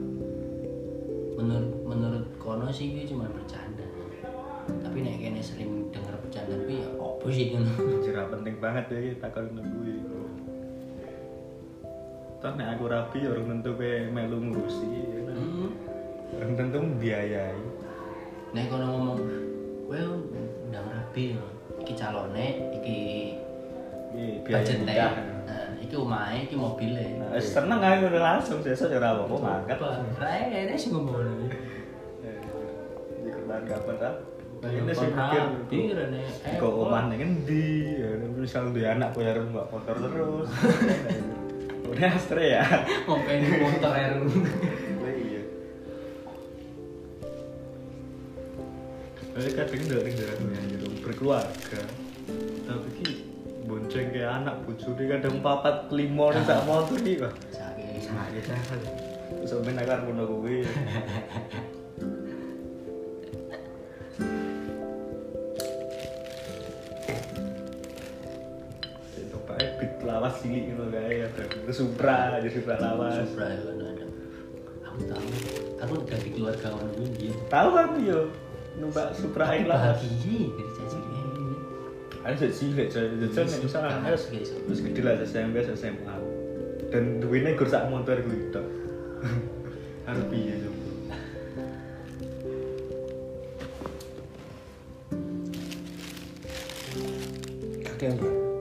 [1.34, 3.86] menurut menurut kono sih kuwi cuma bercanda.
[4.82, 7.70] Tapi nek kene sering denger bercanda kuwi ya opo sih ngono.
[8.34, 10.13] Penting banget ya iki takon kuwi.
[12.44, 14.84] Toh nek aku rapi ya orang tentu kowe melu ngurusi.
[15.00, 15.36] ya kan?
[15.40, 15.70] Hmm.
[16.36, 17.62] Orang tentu membiayai.
[18.52, 19.20] Nek kono ngomong
[19.88, 20.00] kowe
[20.68, 21.40] ndang rabi
[21.80, 23.00] iki calone, iki
[24.44, 25.16] budget nikah.
[25.48, 27.16] Nah, iki omahe, iki mobile.
[27.16, 29.78] Nah, wis tenang ae ngono langsung sesuk ya ora apa-apa mangkat.
[30.20, 31.48] Rae ini sih ngomong ngono.
[32.28, 32.44] Eh,
[33.24, 34.12] Iki kapan ta?
[34.68, 35.96] Ini sih mikir.
[35.96, 38.04] Eh, Kok omah ning endi?
[38.04, 40.52] Ya misal duwe anak kowe arep mbak motor terus.
[41.94, 42.66] Udah astre ya.
[43.06, 44.26] ngopeni motor eru.
[44.98, 45.42] Lah iya.
[49.34, 51.82] Tapi kadang dari daerah yang gitu berkeluarga,
[52.66, 53.10] tapi ki
[53.70, 57.34] bonceng kayak anak bojone kadang papat kelima nih sak motor ki kok.
[57.54, 58.02] Sakit.
[58.10, 58.82] Sakit sakit.
[59.42, 60.66] Terus sampe nakar ngono kuwi.
[70.24, 71.44] lawas ngono kae ada.
[71.52, 73.28] Terus Supra, jadi Supra lawas.
[73.28, 74.06] Supra ya kan ada.
[74.88, 75.28] Aku tahu.
[75.84, 77.36] Aku dari keluarga orang ini.
[77.52, 78.32] Tahu kan yo
[78.80, 80.00] numpak Supra ae lawas.
[80.00, 80.48] bahagia
[80.80, 81.56] dari ini.
[82.24, 86.16] Ada sih nek misalnya Kamar terus gede lah SMP SMA.
[86.88, 88.64] Dan duwene gur sak motor kuwi tok.
[90.08, 90.80] Harus piye coba?
[97.84, 98.53] Kakek yang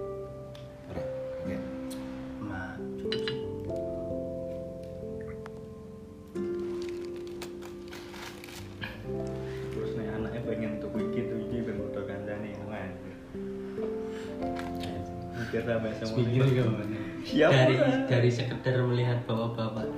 [16.03, 16.97] Sepikir gimana?
[17.23, 17.55] Siapa?
[17.55, 17.77] Dari
[18.11, 19.89] dari sekedar melihat bapak-bapak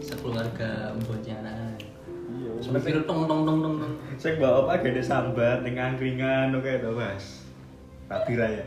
[0.00, 1.76] sekeluarga membonceng anak.
[2.30, 2.50] Iya.
[2.64, 3.94] Sepikir tong tong tong tong tong.
[4.40, 7.44] Bawa apa gede sambat ning angkringan oke to, Mas.
[8.08, 8.64] Rapi raya.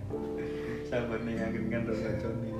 [0.90, 2.50] Sambat ning angkringan terus ngaconi.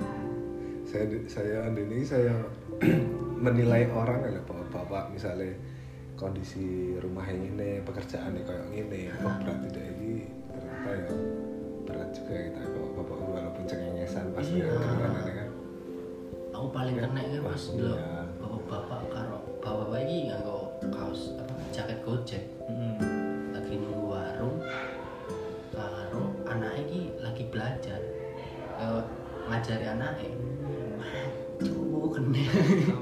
[0.91, 2.35] saya saya ini saya
[3.45, 5.55] menilai orang ya bapak-bapak misalnya
[6.19, 11.30] kondisi rumah yang ini pekerjaannya kayak gini oh berarti deh ini ternyata ya
[12.11, 14.67] juga ya kita bapak-bapak walaupun cengengesan pas Iya.
[14.75, 15.49] kan kan.
[16.51, 18.21] Aku paling kena kan pas Wah, dulu iya.
[18.37, 20.57] bapak-bapak karo bapak-bapak ini nganggo
[20.89, 22.43] kaos apa jaket gojek.
[22.67, 22.95] Heeh.
[23.51, 24.57] lagi nunggu warung
[25.71, 27.99] karo anak ini lagi belajar.
[28.77, 29.01] Eh,
[29.47, 30.31] ngajari anaknya
[31.61, 32.41] Waduh, kena.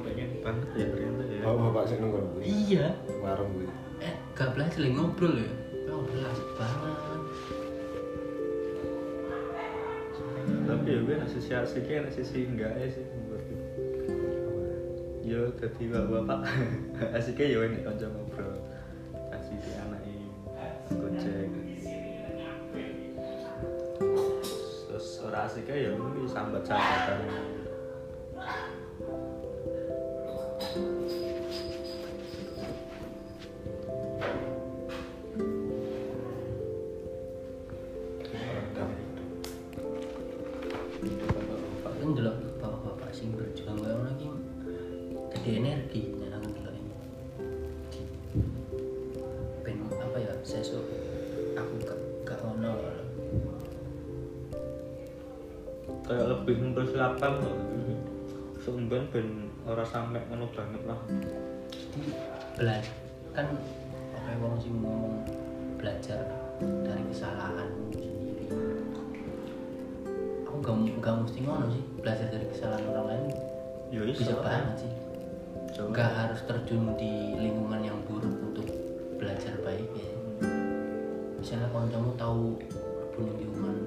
[0.04, 1.42] Pengen banget ya ternyata ya.
[1.42, 2.88] bapak-bapak sih nunggu iya.
[3.20, 3.70] Warung gue
[4.00, 5.52] eh gak belajar lagi ngobrol ya.
[5.88, 6.96] Ngobrol asik banget
[11.20, 13.56] Nasi sisi asiknya nasi sisi enggak ya sih menurutku.
[15.28, 16.40] Yo jadi bapak-bapak
[17.20, 18.56] asiknya ya ini kanca ngobrol.
[19.28, 20.32] Kasih si anak ini
[20.96, 21.52] gojek.
[24.88, 27.20] Terus ora asiknya ya mungkin sambat-sambatan.
[27.28, 28.89] Bapak-bapak.
[43.20, 44.28] sing berjuang gak ono iki
[45.36, 46.94] gede energi nang delok gitu ini
[49.60, 50.88] ben apa ya sesuk
[51.60, 52.80] aku gak gak ono
[56.10, 57.58] kayak lebih mempersiapkan loh.
[58.66, 61.00] Seumban ben ora sampai ngono banget lah.
[62.58, 62.98] Belajar
[63.38, 63.46] kan
[64.18, 65.22] oke ya, wong sih ngomong
[65.78, 66.26] belajar
[66.82, 67.70] dari kesalahan
[70.78, 73.26] gak, gak mesti ngono sih belajar dari kesalahan orang lain.
[73.90, 74.94] Ya bisa banget sih?
[75.74, 75.90] Coba.
[75.96, 78.68] gak harus terjun di lingkungan yang buruk untuk
[79.18, 80.10] belajar baik ya.
[81.40, 82.44] Misalnya kalau kamu tahu
[83.16, 83.78] punya lingkungan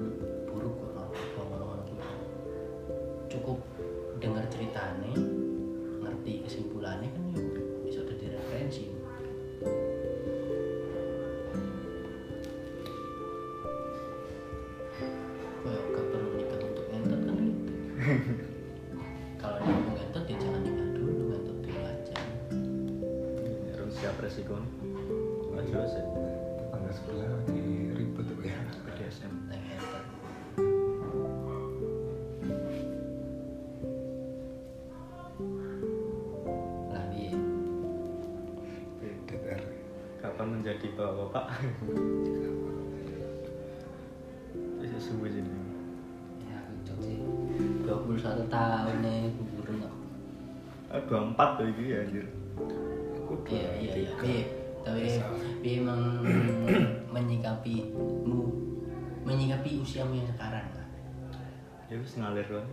[61.93, 62.65] ya wis ngalir kan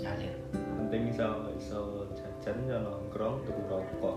[0.00, 0.32] ngalir.
[0.56, 4.16] Penting iso iso jajan iso nongkrong tuku rokok.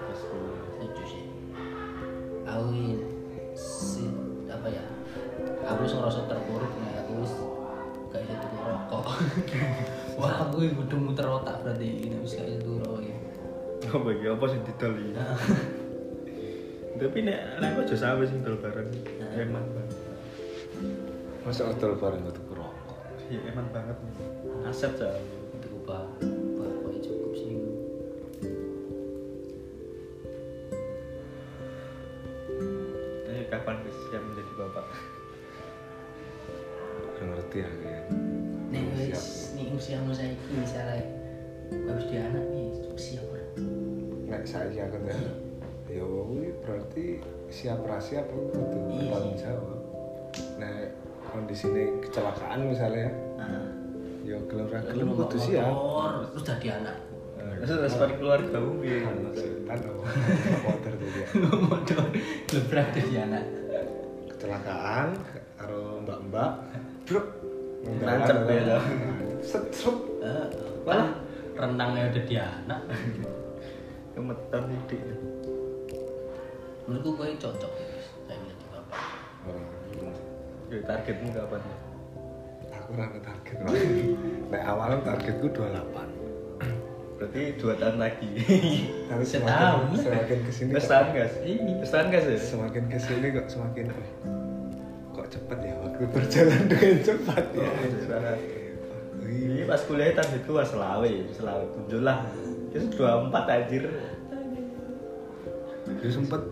[0.00, 1.24] Terus kuliah setuju sih.
[2.48, 2.72] Aku
[3.52, 4.08] si
[4.48, 4.80] apa ya?
[5.68, 7.32] Aku wis ngerasa terpuruk nih aku wis
[8.08, 9.04] gak bisa tuku rokok.
[10.24, 13.16] Wah aku ini udah muter otak berarti ini wis gak bisa tuku rokok ya
[13.86, 15.14] oh bagi apa sih didol ini
[16.98, 18.88] tapi nek nek kok aja sampe sing dol bareng.
[19.36, 19.92] Eman banget
[21.46, 22.26] masa hotel bareng
[23.26, 23.96] gak tuh rokok iya eman banget.
[24.66, 25.10] Aset ya
[25.58, 27.54] tuku bah bah cukup sih.
[33.26, 34.86] Ini kapan wis siap menjadi bapak?
[37.16, 37.68] Gak ngerti ya
[38.66, 39.22] nih Siap.
[39.22, 39.24] wis
[39.56, 41.00] nih usiamu saya ini misalnya
[41.88, 43.46] harus di anak nih siap ora?
[44.26, 45.00] Nek saya tuh
[45.86, 48.42] ya wih, berarti siap rasi apa Iya.
[48.52, 49.78] bertanggung jawab.
[50.60, 50.92] Nek
[51.30, 53.10] kondisi ini kecelakaan misalnya.
[53.38, 53.66] Nah
[54.26, 54.66] ya gelem
[55.06, 55.70] mau kudu siap
[56.34, 56.96] terus jadi anak.
[57.56, 59.16] Terus respon keluarga mu piye kan
[60.66, 61.26] motor tuh dia.
[61.56, 62.02] Motor
[62.52, 63.44] lebrak jadi anak.
[64.34, 65.08] Kecelakaan
[65.56, 66.50] karo mbak-mbak.
[67.06, 67.22] Bro
[67.86, 68.82] Nancep ya, dah.
[69.46, 69.94] set set.
[70.82, 71.14] Walah.
[71.54, 72.80] kan renangnya udah di anak.
[74.12, 75.00] Kemetan dik.
[76.86, 77.85] Menurutku gue cocok ya
[80.66, 81.76] Targetmu kapan ya?
[82.76, 83.56] aku rame target
[84.50, 85.74] nek awalnya targetku 28
[87.16, 88.28] Berarti dua tahun lagi.
[89.08, 91.32] tapi semakin semakin ke sini Terus kok- tahun gas?
[91.40, 92.38] Terus tahun gas ya?
[92.38, 94.10] semakin ke sini kok semakin "Wih,
[95.10, 97.72] kok cepet ya waktu berjalan dengan cepat ya Oh,
[98.04, 98.38] sangat.
[99.18, 102.18] Wih, Ini pas kuliah targetku was selawe, selawe tujuh lah.
[102.68, 103.82] Terus dua empat anjir.
[105.96, 106.42] ya sempet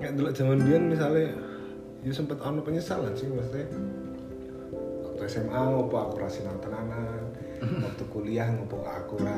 [0.00, 1.28] nggak dulu zaman biyen misalnya
[2.00, 3.68] ya sempet ono penyesalan sih maksudnya.
[5.04, 7.28] Waktu SMA ngopo aku ra sinau tenanan.
[7.60, 9.36] Waktu kuliah ngopo aku ra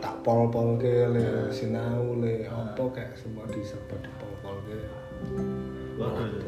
[0.00, 4.76] tak pol-pol ke le sinau le apa kayak semua diserba di pol-pol ke
[6.00, 6.40] waktu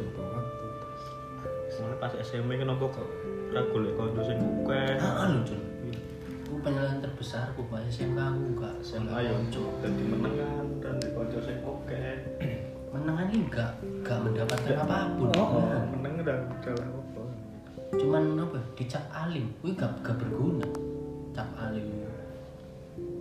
[1.72, 3.08] Soalnya pas SMA kenapa kok?
[3.52, 4.96] Ragu lek kanca sing akeh.
[5.00, 5.60] ah lu Jun
[6.52, 9.36] aku penyelahan terbesar aku bahas SMK aku enggak SMA yo
[9.80, 12.16] dadi menengan dan di kanca sing akeh.
[12.92, 15.32] Menangan ini enggak enggak mendapatkan apa pun.
[15.40, 17.22] Oh, meneng dan dalam apa?
[17.92, 18.56] cuman apa?
[18.56, 19.46] Ya, dicap alim.
[19.64, 20.68] Gue gak, gak berguna.
[21.32, 21.88] Cap alim.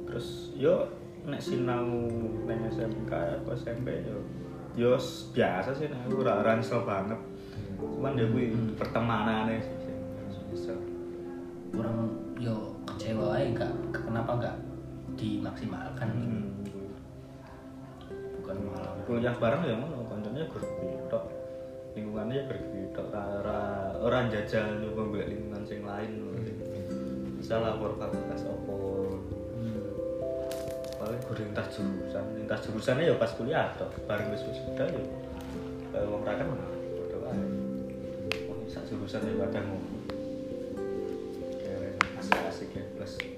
[0.08, 0.92] Terus yo
[1.24, 1.88] nek sinau
[2.44, 4.20] neng SMK atau SMP yo.
[4.76, 5.00] Yo
[5.32, 6.12] biasa sih nek.
[6.12, 7.20] Ora nyesel banget.
[7.80, 10.80] Cuman ya kuwi pertemananane sih sing sing nyesel.
[11.72, 14.56] kurang yo kecewa aja enggak kenapa enggak
[15.16, 16.08] dimaksimalkan?
[16.12, 16.61] Hmm.
[18.52, 20.64] Bukan malah Kuliah bareng ya ngono, kancane gur
[21.10, 21.24] tok.
[21.98, 22.58] Lingkungannya ya gur
[22.96, 23.60] tok ora ora
[24.00, 26.12] ora jajal nyoba golek lingkungan sing lain.
[27.40, 28.78] Bisa lapor fakultas opo.
[31.02, 33.92] Paling gur lintas jurusan, lintas jurusannya ya pas kuliah tok.
[34.06, 35.02] Bareng wis wisuda ya
[35.98, 37.44] eh, wong kenal padha wae.
[38.48, 39.98] Wong sak jurusan ya kadang ngono.
[41.60, 43.31] Keren, asik-asik ya plus.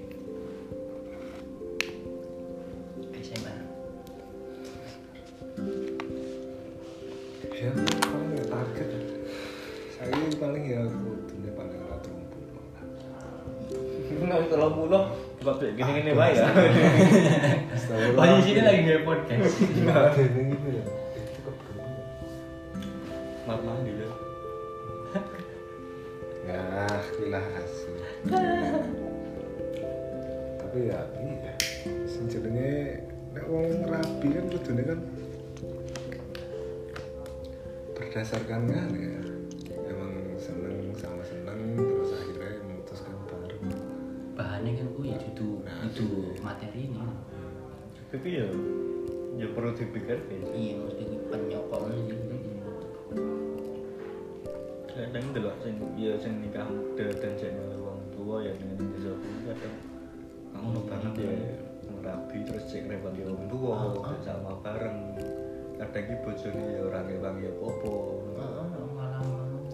[15.44, 16.48] 30 kok kayak gini-gini wae ya.
[18.16, 20.84] Posisinya lagi podcast Nggak yang gitu ya.
[23.44, 24.08] Mar mandi ya.
[26.48, 26.64] Ya,
[27.12, 27.92] kulah asu.
[30.64, 31.52] Tapi ya iya.
[32.08, 33.04] Sing jenenge
[33.36, 34.98] nek wong rabi kan kudune kan
[37.92, 39.20] berdasarkan kan ya.
[39.92, 43.64] Emang seneng sama seneng terus akhirnya memutuskan bareng.
[44.34, 45.48] bahannya kan gue ya itu
[45.86, 46.06] itu.
[46.42, 46.98] Materi ini
[48.10, 48.46] Tapi ya
[49.34, 50.38] ya perlu dipikir ya.
[50.54, 52.18] iya mesti penyokongnya sih.
[54.94, 59.12] Kadang delok sing ya sing nikah muda dan sing wong tua ya dengan desa
[59.50, 59.76] kadang
[60.54, 61.34] ngono banget ya
[62.04, 64.98] rabi terus cek repot ya wong tua cek sama bareng.
[65.74, 67.92] Kadang ki bojone ya ora apa-apa.
[68.38, 69.22] Heeh, malah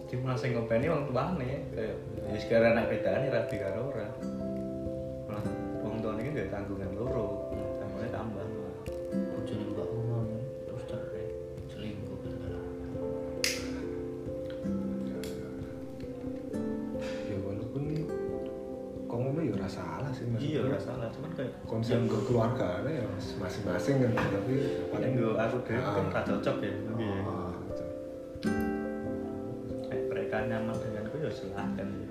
[0.08, 1.96] cuma sing ngopeni wong tuane kayak
[2.32, 4.08] ya sekarang anak bedane rabi karo ora
[6.30, 8.44] gak tanggungan loro tambahnya tambah
[9.10, 10.26] bojone mbak umum
[10.64, 11.26] terus cerai
[11.66, 12.60] selingkuh gara-gara
[17.26, 17.82] Ya walaupun
[19.10, 20.40] ngono ya ora salah sih Mas.
[20.40, 23.04] iya ora salah cuman kayak konsep yang kekeluargaan ya
[23.36, 24.54] masing-masing kan tapi
[24.88, 26.08] paling gue aku kan Ah.
[26.10, 27.84] tak cocok ya tapi ya Ah, gitu.
[29.86, 32.09] Kayak mereka nyaman denganku ya silahkan ya.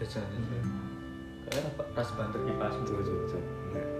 [0.00, 0.24] Jajan.
[0.24, 0.60] Ya.
[1.52, 2.72] Kayak apa pas banter kipas.
[2.88, 3.99] Tuh tuh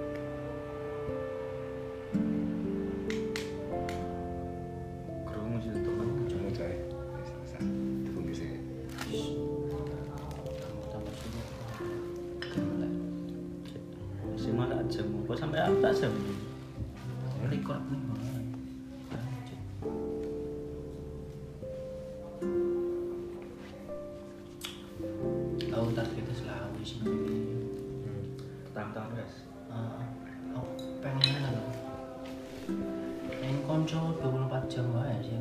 [34.71, 35.35] jam wae sih.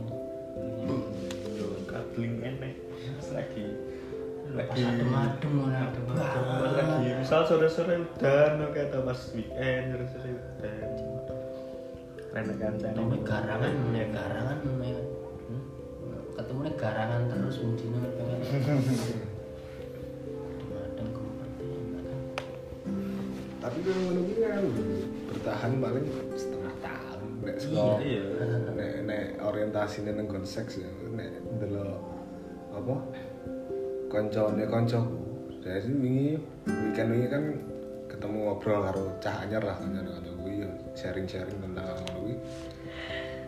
[1.86, 2.74] kabling enek.
[3.30, 3.66] Lagi
[4.50, 5.54] lagi adem-adem.
[6.10, 10.90] Pas lagi misal sore-sore udan oke atau pas weekend sore-sore udan.
[12.34, 12.94] Renek ganteng.
[12.94, 14.98] Ketemu garangan, ya garangan ya.
[15.50, 15.62] Hmm?
[16.34, 18.40] Ketemu nih garangan terus mungkin pengen.
[20.74, 22.18] Adem ngerti kan.
[23.62, 24.64] Tapi kalau ngono kan
[25.30, 27.98] bertahan paling setengah tahun nek Iya, sekolah.
[28.02, 28.24] iya.
[29.40, 31.96] Nek nek orientasine nang nggon seks ya nek ndelok
[32.76, 32.96] apa
[34.12, 35.16] koncone koncoku.
[35.64, 36.36] Jadi wingi
[36.68, 37.44] weekend wingi kan
[38.12, 42.36] ketemu ngobrol karo cah anyar lah kanca kanca kuwi ya sharing-sharing tentang ngono kuwi.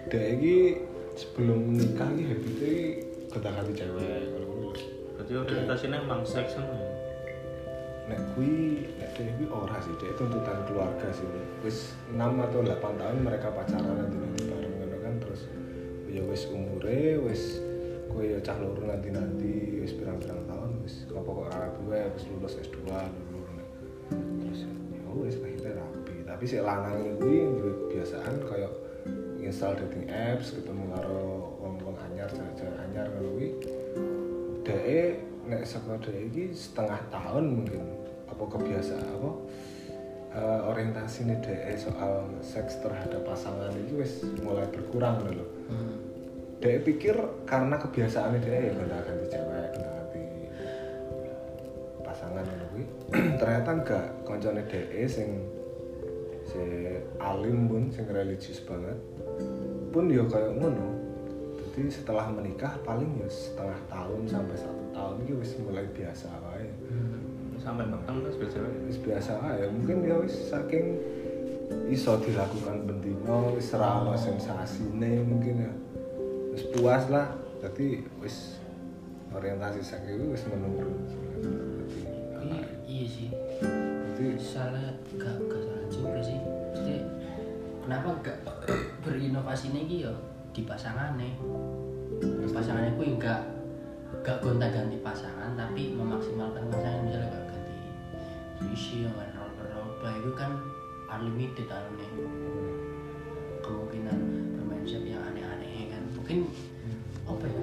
[0.07, 0.79] Dek iki
[1.19, 2.71] sebelum nikah iki habite
[3.27, 4.83] kata-kata cewek kalau kuwi.
[5.19, 6.71] Berarti orientasinya emang seks kan
[8.07, 11.27] nek kuwi nek dhewe kuwi ora sih dhewe tuntutan keluarga sih
[11.67, 15.43] wis 6 atau 8 tahun mereka pacaran nanti nanti bareng ngono kan terus
[16.11, 17.63] ya wis umure wis
[18.11, 22.23] kowe ya cah loro nanti nanti wis pirang-pirang tahun wis apa kok rapi wae wis
[22.27, 23.63] lulus S2 lulus
[24.43, 26.15] terus ya wis akhirnya rapi.
[26.27, 28.69] Tapi si lanang kuwi duwe kebiasaan kaya
[29.41, 33.49] install dating apps ketemu karo wong-wong anyar cewek anyar ngono kuwi.
[34.67, 35.11] Dhek
[35.47, 37.81] nek saka dhek iki setengah tahun mungkin
[38.27, 39.31] apa kebiasaan apa
[40.35, 45.47] eh, orientasi nih dhek soal seks terhadap pasangan itu wis mulai berkurang lho.
[45.71, 46.00] Hmm.
[46.61, 47.17] Dek pikir
[47.49, 50.23] karena kebiasaan dia ya gonta ganti cewek, gonta ganti
[52.05, 52.85] pasangan kuwi.
[53.41, 55.41] Ternyata enggak koncone dek sing
[56.45, 56.61] si
[57.17, 58.93] alim pun sing religius banget.
[59.89, 61.01] Pun ya kayak ngono.
[61.57, 66.69] Jadi setelah menikah paling ya setengah tahun sampai satu tahun ini wis mulai biasa wae.
[67.57, 68.61] Sampai matang terus biasa.
[68.85, 69.65] Wis biasa wae.
[69.65, 71.01] Mungkin dia wis saking
[71.89, 75.73] iso dilakukan bentino wis ora ono sensasine mungkin ya
[76.51, 77.31] wis puas lah.
[77.63, 78.59] Jadi wis
[79.31, 80.91] orientasi seks itu wis menurun.
[82.41, 83.29] Iya, iya sih.
[84.11, 86.39] jadi Salah gak gak salah juga sih.
[86.75, 86.95] Jadi
[87.87, 88.37] kenapa gak
[89.07, 90.13] berinovasi nih yo
[90.51, 91.33] di pasangan nih?
[92.51, 93.41] Pasangannya ku enggak
[94.21, 97.07] gak gonta ganti pasangan tapi memaksimalkan pasangan.
[97.07, 97.79] Misalnya gak ganti
[98.75, 99.89] isi yang kan roll roll
[100.21, 100.51] itu kan
[101.11, 102.09] unlimited aneh
[103.61, 104.17] kemungkinan
[106.31, 106.47] mungkin
[107.27, 107.59] apa ya?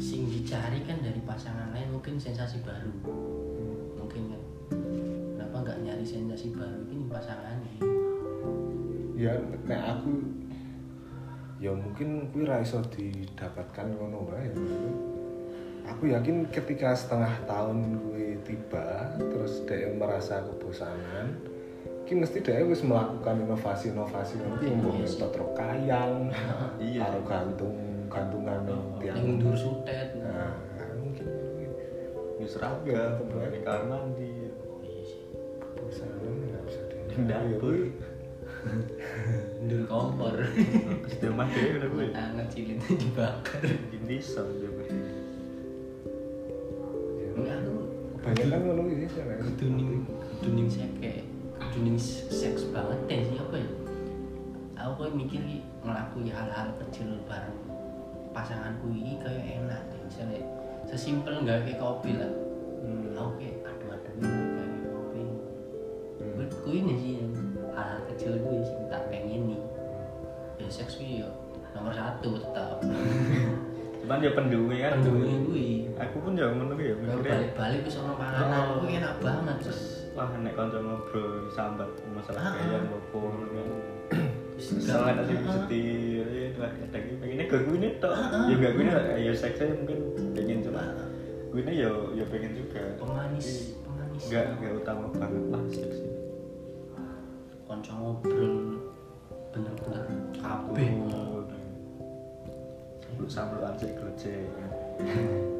[0.00, 2.92] Sing dicari kan dari pasangan lain mungkin sensasi baru.
[4.00, 4.42] Mungkin kan
[5.36, 7.74] kenapa nggak nyari sensasi baru ini pasangannya?
[9.18, 9.36] Ya
[9.68, 10.12] nek aku
[11.58, 14.94] ya mungkin kuwi ra iso didapatkan ngono wae maksudnya.
[15.90, 21.34] aku yakin ketika setengah tahun kuwi tiba terus dia merasa kebosanan
[22.08, 24.72] ki mesti dia wis melakukan inovasi-inovasi ngono Iya,
[25.04, 25.20] sih.
[25.20, 26.32] metode kayang
[26.82, 27.00] Iya.
[27.04, 27.76] karo gantung
[28.08, 30.56] gantungan yang tiang yang ndur sutet nah
[30.96, 31.26] mungkin
[32.38, 33.18] Ya seragam,
[33.50, 34.30] di kamar mandi.
[34.80, 35.20] Iya sih.
[35.60, 37.76] kebosanan nggak bisa di Di dapur.
[39.62, 40.34] ndur kompor
[41.12, 42.06] dia mati ya udah gue.
[42.10, 44.96] anget cilin dibakar Bikin bisa dia mati.
[47.34, 47.74] enggak aku
[48.16, 49.38] kebanyakan ngono iki sih Nek.
[49.44, 49.90] kuduning
[50.32, 51.14] kuduning seke
[51.78, 51.94] kuduning
[52.26, 53.70] seks banget deh sih apa ya
[54.76, 57.54] aku kayak mikir ki ngelakui hal-hal kecil bareng
[58.34, 60.42] pasanganku ini kayak enak deh misalnya
[60.84, 62.32] sesimpel nggak kayak kopi lah
[62.78, 63.10] Hmm.
[63.12, 65.38] aku kayak aduh aduh ini kayak kopi Hmm.
[66.34, 67.14] menurut ku ini sih
[67.70, 69.62] hal-hal kecil gue sih tak pengen nih
[70.58, 71.30] ya seks gue ya
[71.72, 72.82] nomor satu tetap
[73.98, 74.92] Cuman dia penduwe kan.
[74.96, 75.66] pendulunya gue
[76.00, 77.22] Aku pun jangan ngono ya mikirnya.
[77.28, 78.88] balik-balik ke sama panganan Oh.
[78.88, 79.87] enak banget terus
[80.18, 82.82] Wah, nek kanca ngobrol sambat masalah Ah, gaya ah.
[82.90, 83.68] ngopo kan.
[84.58, 88.10] Misalnya nanti Ah, setir, ya lah kadang pengennya gak gue nih tok.
[88.10, 88.44] Ah, ah.
[88.50, 89.98] Ya gak gue nih, ya seksnya mungkin
[90.34, 90.82] pengen cuma.
[90.82, 91.06] Ah.
[91.54, 92.82] Gue nih ya ya pengen juga.
[92.98, 95.98] pemanis pemanis Gak gak utama banget lah seks
[97.68, 98.80] konco ngobrol
[99.54, 100.04] bener-bener
[100.40, 100.88] kabeh
[103.18, 104.50] Lu sambelan sih glecek.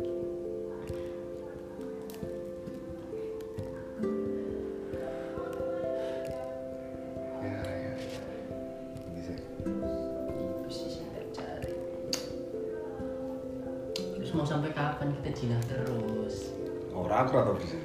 [17.29, 17.76] ora tau bisa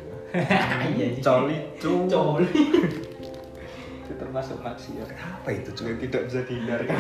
[0.91, 1.21] iya sih.
[1.21, 1.91] Coli, cu.
[2.09, 2.49] coli
[4.03, 5.07] Itu termasuk maksiat.
[5.15, 6.99] apa itu cuy Yang tidak bisa dihindarkan.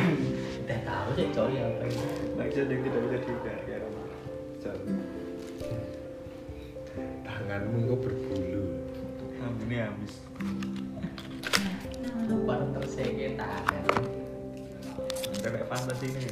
[0.63, 3.79] udah tahu deh coli apa itu Maksiat yang tidak bisa dihindarkan.
[4.61, 4.93] Coli.
[7.23, 8.63] tanganmu kok berbulu
[9.41, 10.13] Ambune habis.
[12.43, 13.83] baru tersege tangan
[15.43, 16.31] Kayak fantasi ini.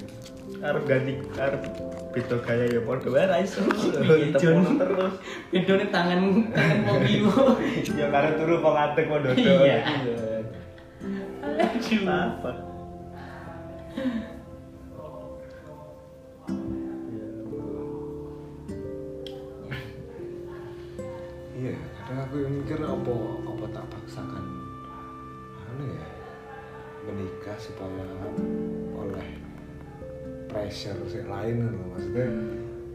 [0.60, 1.64] Arep ganti arep
[2.12, 3.64] beda gaya ya padha wae ra iso.
[3.72, 4.36] Iya.
[4.36, 5.14] Temen terus.
[5.48, 6.20] Bedone tangan
[6.52, 7.56] tangan mau kiwo
[7.96, 9.40] Ya karo turu kok ngadeg kok dodo.
[9.40, 9.80] Iya.
[9.88, 10.44] Aduh.
[12.12, 12.52] Apa?
[21.62, 24.46] iya kadang aku yang mikir apa apa tak paksakan
[25.70, 26.08] anu ya
[27.06, 28.02] menikah supaya
[28.98, 29.41] oleh
[30.52, 32.28] pressure sing lain loh maksudnya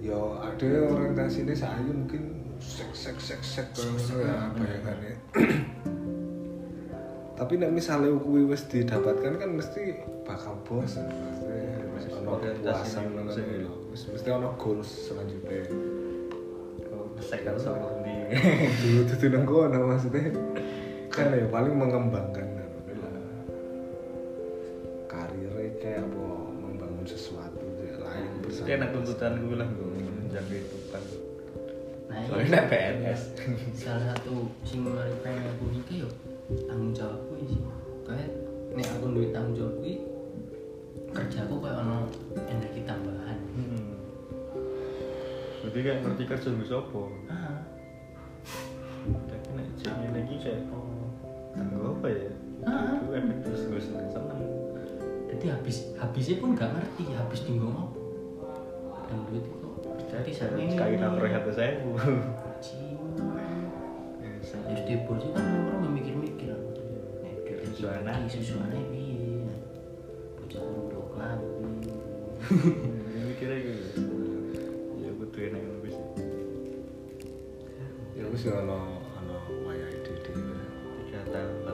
[0.05, 5.15] yo ada orientasi ini saya mungkin seks seks seks ngono ya bayangannya
[7.37, 13.03] tapi nek misalnya kuwi wis didapatkan kan mesti bakal bosan maksudnya wis ono Orientasi kepuasan
[13.03, 13.75] ning ngono sing- lho.
[13.93, 15.65] Wis mesti ono goals selanjutnya
[17.17, 18.13] Sek kan soal ndi.
[18.85, 20.37] dulu tuh nang kono maksudnya
[21.09, 22.69] kan ya paling mengembangkan lah.
[25.09, 26.36] karirnya kayak apa
[28.67, 31.03] Enak tuntutan gue lah gue menjaga kehidupan.
[32.07, 33.21] nah Soalnya iya PNS.
[33.75, 36.09] salah satu sing mari pengen aku nikah yo
[36.65, 37.59] tanggung jawabku sih
[38.03, 38.31] kayak
[38.73, 39.95] nek aku duit tanggung jawab kuwi
[41.09, 41.99] kerjaku kayak ono
[42.45, 43.97] energi tambahan Hmm.
[45.63, 47.09] Berarti kan ngerti kerja gue sopo.
[47.27, 47.57] ah
[49.25, 51.09] Tapi nek jadi lagi kayak oh,
[51.51, 52.31] tanggung apa ya?
[52.63, 52.99] Ah.
[52.99, 54.43] Itu efek terus gue seneng seneng.
[55.27, 57.96] jadi habis habisnya pun gak ngerti habis tinggal apa
[59.07, 61.91] dan duit itu sama ini sekali nongkrong satu saya bu.
[64.47, 66.55] Terus di bos itu kan nongkrong nggak mikir-mikir
[67.67, 68.13] iki Susuana.
[68.25, 69.47] iki, susuane piye
[70.39, 71.51] Bocah ndok lagi
[73.27, 74.03] Mikirnya gitu.
[75.03, 76.07] Ya butuh enak yang lebih sih.
[78.17, 79.37] ya wis ya ono ono
[79.69, 80.57] wayahe dhewe
[81.05, 81.66] Tiga tahun,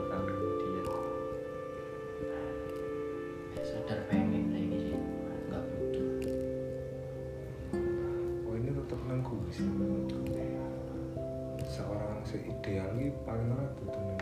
[12.63, 14.15] ideal ini paling ora butuh ya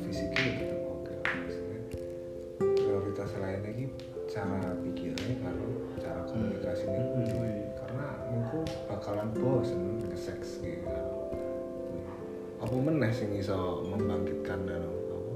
[0.00, 1.78] fisiknya ya tetap oke maksudnya
[2.78, 3.84] prioritas lain lagi
[4.28, 7.36] cara pikirnya kalau cara komunikasinya Hmm, kudu.
[7.42, 7.66] iya.
[7.74, 10.86] karena mengko bakalan bosen ke seks gitu
[12.58, 15.34] apa meneh sing iso membangkitkan anu apa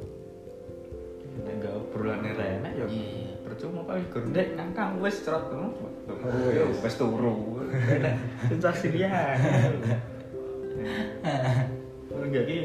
[1.32, 3.34] Nek gak obrolan enak ya Iya.
[3.42, 5.72] percuma kali gerdek ngangkang wes cerot ngono.
[6.06, 6.78] Oh, Yo iya.
[6.78, 7.58] wes turu.
[8.52, 9.10] Sensasi dia.
[12.12, 12.56] Enggak ki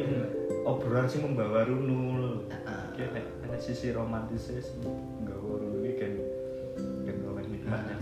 [0.68, 2.44] obrolan sih membawa runul.
[2.98, 4.74] Kayak nek sisi romantisnya sih
[5.22, 6.14] nggak baru ini kan
[7.06, 7.96] kan oleh nikmatnya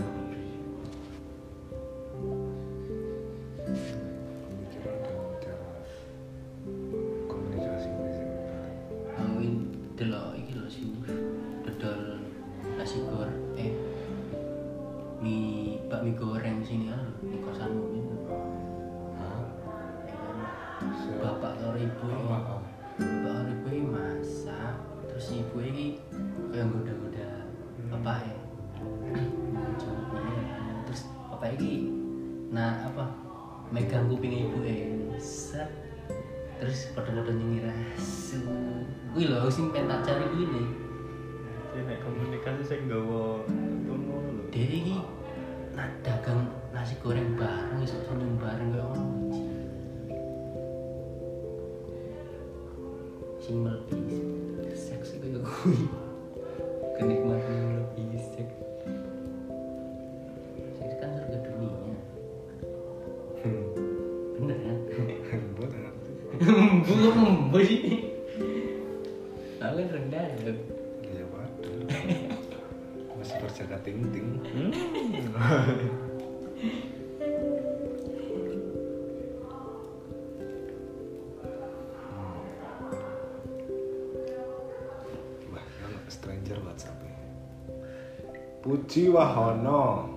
[88.96, 90.08] Puji Wahono.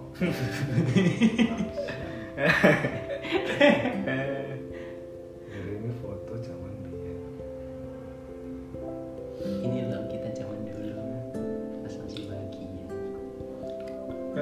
[5.60, 7.20] Ini foto zaman dia.
[9.68, 10.96] Ini loh kita zaman dulu
[11.84, 12.88] Pas masih bahagia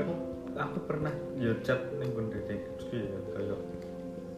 [0.05, 0.13] aku
[0.53, 3.57] aku pernah ya chat ning kon detektif ya kayak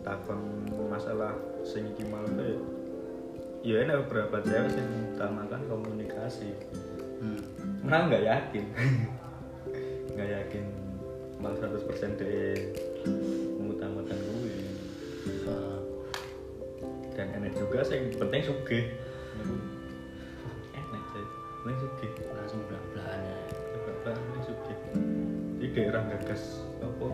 [0.08, 0.40] takon
[0.88, 1.36] masalah
[1.68, 2.56] sing iki mau ya
[3.68, 6.56] ya enak beberapa cewek sing utamakan komunikasi
[7.20, 7.44] hmm.
[7.84, 8.64] nah nggak yakin
[10.20, 10.68] nggak yakin
[11.40, 12.76] malah 100% dia
[13.56, 14.56] mengutamakan gue.
[17.16, 18.92] Dan enak juga sing penting sugih.
[20.76, 21.26] Enak sih
[21.64, 22.12] penting sugih.
[22.36, 23.40] Langsung belak-belakan ya.
[23.88, 24.78] Bapak ini sugih.
[25.56, 27.08] Jadi daerah gagas apa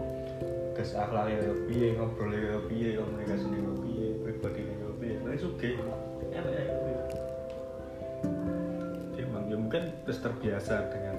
[0.74, 5.16] gas akhlaknya ya piye ngobrolnya ya piye komunikasi ya piye pribadi ya piye.
[5.22, 5.74] Penting sugih.
[6.34, 6.64] Enak ya
[9.14, 11.15] dia emang ya mungkin terus terbiasa dengan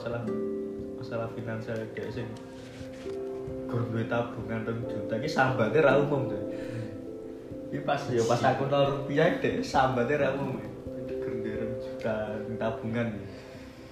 [0.00, 0.24] masalah
[0.96, 2.28] masalah finansial kayak sing
[3.68, 6.40] gur duwe tabungan rong juta ini sambatnya ra umum tuh
[7.68, 10.56] ini pas ya pas aku nol rupiah deh sambatnya ra umum
[11.04, 12.16] gur duwe rong juta
[12.56, 13.12] tabungan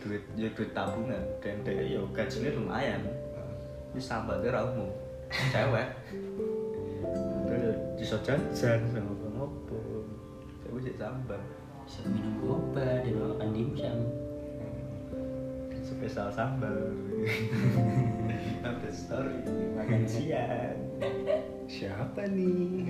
[0.08, 3.02] duit ya duit tabungan dan dia ya gajinya lumayan.
[3.92, 4.88] Ini sambatnya ra umum.
[5.52, 5.88] Cewek.
[7.44, 8.40] Terus ya bisa jajan
[8.94, 10.06] sama ngopo
[10.64, 11.42] cewek sih sambat.
[11.84, 14.27] Bisa minum boba dan makan dimsum
[15.98, 16.70] spesial sambal.
[18.62, 19.34] Update story
[19.74, 20.78] makan siang.
[21.66, 22.86] Siapa nih?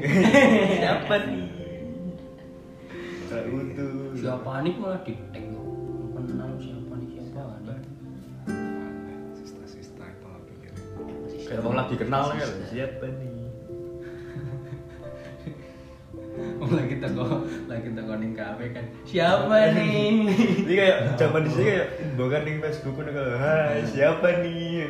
[0.76, 1.48] siapa nih?
[3.28, 5.44] Tak butuh Siapa nih malah di tag
[6.28, 7.09] Kenal siapa nih?
[7.16, 7.80] Siapa nih?
[9.32, 10.76] Sista-sista itu nggak pikirin.
[11.48, 13.38] kayak orang lagi kenal ya siapa nih
[16.79, 17.25] lagi teko
[17.66, 18.85] lagi teko ning kafe kan.
[19.09, 20.29] Siapa nih?
[20.66, 23.09] ini kayak zaman di sini kayak bukan di Facebook kan
[23.41, 24.85] hai siapa nih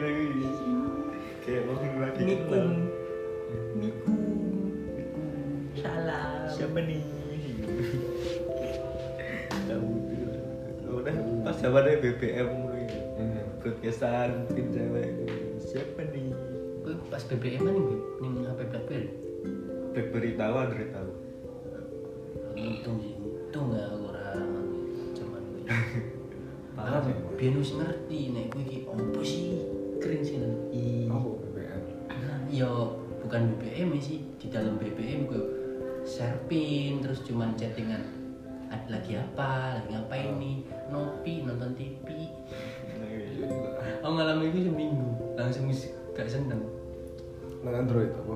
[1.47, 2.45] kayak orang lagi Nikum.
[2.45, 2.69] kenal
[3.79, 4.17] Nikum.
[5.79, 6.51] Salam.
[6.51, 7.01] siapa nih
[9.69, 11.15] butuh udah
[11.45, 12.49] pas zamannya BBM
[13.61, 15.09] broadcastan pin cewek
[15.61, 16.33] siapa nih
[17.13, 17.89] pas BBM kan ning
[18.23, 19.09] ning HP BlackBerry.
[19.93, 21.11] Blackberry tahu Android tahu
[22.59, 24.47] Untung sih, untung gak orang
[25.15, 25.63] zaman kuwi.
[26.77, 27.15] Parah sih.
[27.39, 29.63] Biyen wis ngerti nek kuwi iki opo sih?
[30.03, 30.53] Keren sih nan.
[30.75, 31.07] I.
[31.11, 31.83] Aku BBM.
[32.11, 35.43] Nah, yo bukan BBM ya sih di dalam BBM gue
[36.09, 38.01] share pin terus cuman chattingan
[38.73, 42.07] ada lagi apa lagi apa ini nopi nonton TV
[43.39, 44.01] Iya juga.
[44.03, 45.69] oh malam itu seminggu langsung
[46.17, 46.65] gak seneng
[47.63, 48.35] Nang Android apa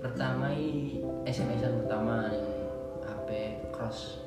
[0.00, 2.45] pertama i SMS-an pertama yang
[3.26, 4.22] HP cross.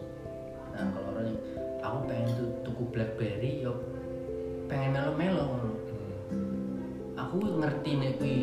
[0.75, 1.39] Nah kalau orang yang
[1.79, 3.79] aku pengen tuh tuku BlackBerry yo.
[4.67, 5.71] Pengen melo-melo
[7.15, 8.37] aku ngerti nih kui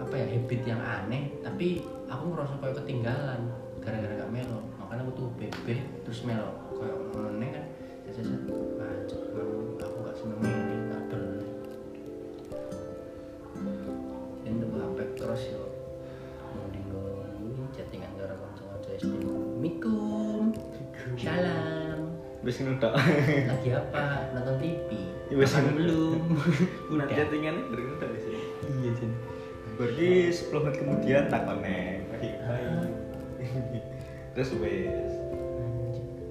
[0.00, 3.40] apa ya habit yang aneh tapi aku ngerasa kayak ketinggalan
[3.78, 4.66] gara-gara gak melo.
[4.82, 5.66] Makanya aku tuh BB
[6.02, 6.50] terus melo.
[6.74, 7.64] Kayak ngono kan
[8.10, 8.38] saya saya
[9.78, 10.69] aku gak seneng
[22.40, 24.32] wis ngetok lagi apa?
[24.32, 24.88] Nonton TV
[25.30, 25.38] Ya.
[25.46, 26.18] Makan belum.
[26.90, 27.06] Udah.
[27.06, 28.34] Chattingannya baru ngetok sih
[28.82, 29.06] iya sih
[29.78, 32.02] Berarti 10 menit kemudian tak connect.
[32.10, 32.90] Lagi bye.
[34.34, 34.50] terus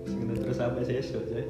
[0.04, 1.46] Kita terus sampai sesuk sih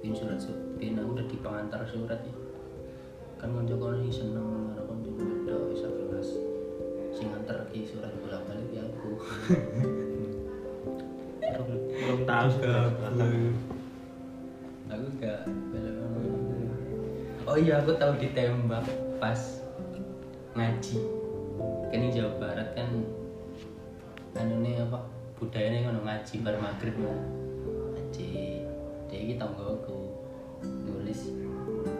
[0.00, 2.34] Bin surat su- bin aku udah di pengantar surat ya
[3.38, 5.10] kan konco kono seneng karo konco
[5.50, 6.30] beda wis kelas.
[7.10, 9.18] Sing nganter ki surat bolak balik ya aku.
[11.90, 12.48] Belum tahu
[14.90, 15.42] aku gak
[17.50, 18.86] oh iya aku tahu ditembak
[19.18, 19.58] pas
[20.54, 21.02] ngaji.
[21.90, 22.86] Kan di Jawa Barat kan
[24.38, 25.02] anu nih apa
[25.42, 27.18] budayanya kan ngaji bar maghrib lah.
[27.98, 28.62] Ngaji.
[29.10, 30.14] Dia ini tanggoku
[30.62, 31.34] nulis.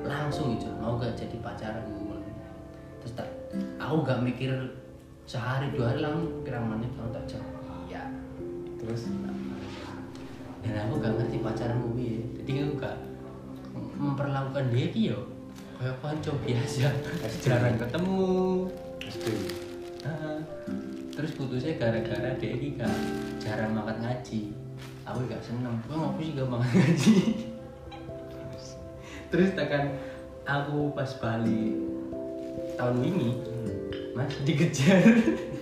[0.07, 2.01] Langsung itu mau gak jadi pacarku
[3.01, 3.29] terus tak
[3.81, 4.53] aku gak mikir
[5.27, 8.03] sehari dua hari langsung menit langsung tak jawab iya
[8.79, 9.11] terus?
[10.61, 12.21] Dan aku gak ngerti pacaranku piye.
[12.37, 12.97] Jadi aku gak
[13.97, 15.21] memperlakukan dia ki yo
[15.81, 16.93] kayak konco biasa.
[17.41, 18.69] Jarang ketemu.
[21.17, 22.97] Terus putusnya gara-gara dia ini gak
[23.41, 24.53] jarang makan ngaji.
[25.09, 25.81] Aku gak seneng.
[25.85, 27.17] Gue ngapain sih gak makan ngaji.
[29.31, 29.97] Terus tekan
[30.45, 31.77] aku pas balik
[32.81, 33.29] tahun ini
[34.17, 35.05] mas dikejar.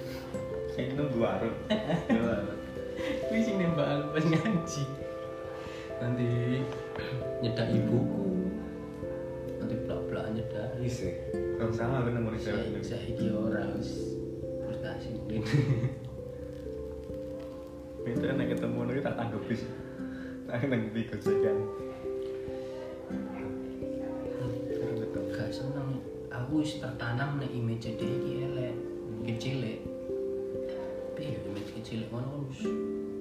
[0.73, 1.59] Saya nunggu warung.
[3.35, 4.83] Wih sih nembak aku pas ngaji.
[5.99, 6.29] Nanti
[7.43, 8.55] nyedak ibuku.
[9.59, 10.79] Nanti belak-belak nyedak.
[10.79, 11.11] Isi
[11.59, 12.41] Kalau sama aku nemu di
[12.87, 14.15] Saya iki orang wis
[14.63, 15.43] frustasi mungkin
[18.09, 19.67] Itu enak ketemu nih tak tanggup bis.
[20.47, 21.59] Tak tanggupi gojekan.
[25.29, 25.98] Gak seneng
[26.39, 28.75] Aku wis tertanam nih image dia iki elek.
[29.27, 29.59] Kecil
[31.19, 32.63] Tapi ya image kecil ngono wis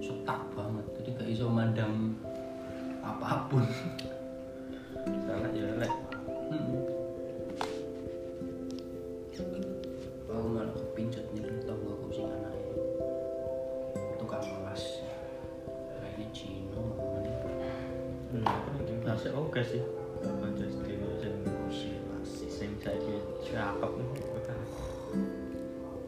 [0.05, 0.85] setak banget.
[1.01, 2.13] Jadi gak iso mandang
[3.01, 3.65] apa pun.
[5.25, 5.93] Salah ya lek.
[6.53, 6.81] Mm-mm.
[10.27, 12.73] Aku malah kepincut nih tau gak aku sing anaknya
[14.21, 14.83] Tukang kelas
[15.97, 16.83] Kayaknya Cino
[18.27, 18.43] Hmm,
[19.07, 19.79] nih oke sih.
[23.67, 23.91] Cakep.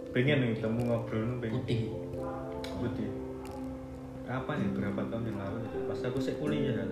[0.09, 1.53] Pengen nih temu ngobrol nih pengen.
[1.59, 1.81] Putih
[2.79, 3.09] Putih.
[4.29, 5.59] Apa nih berapa tahun yang lalu?
[5.89, 6.85] Pas aku sih kuliah ya.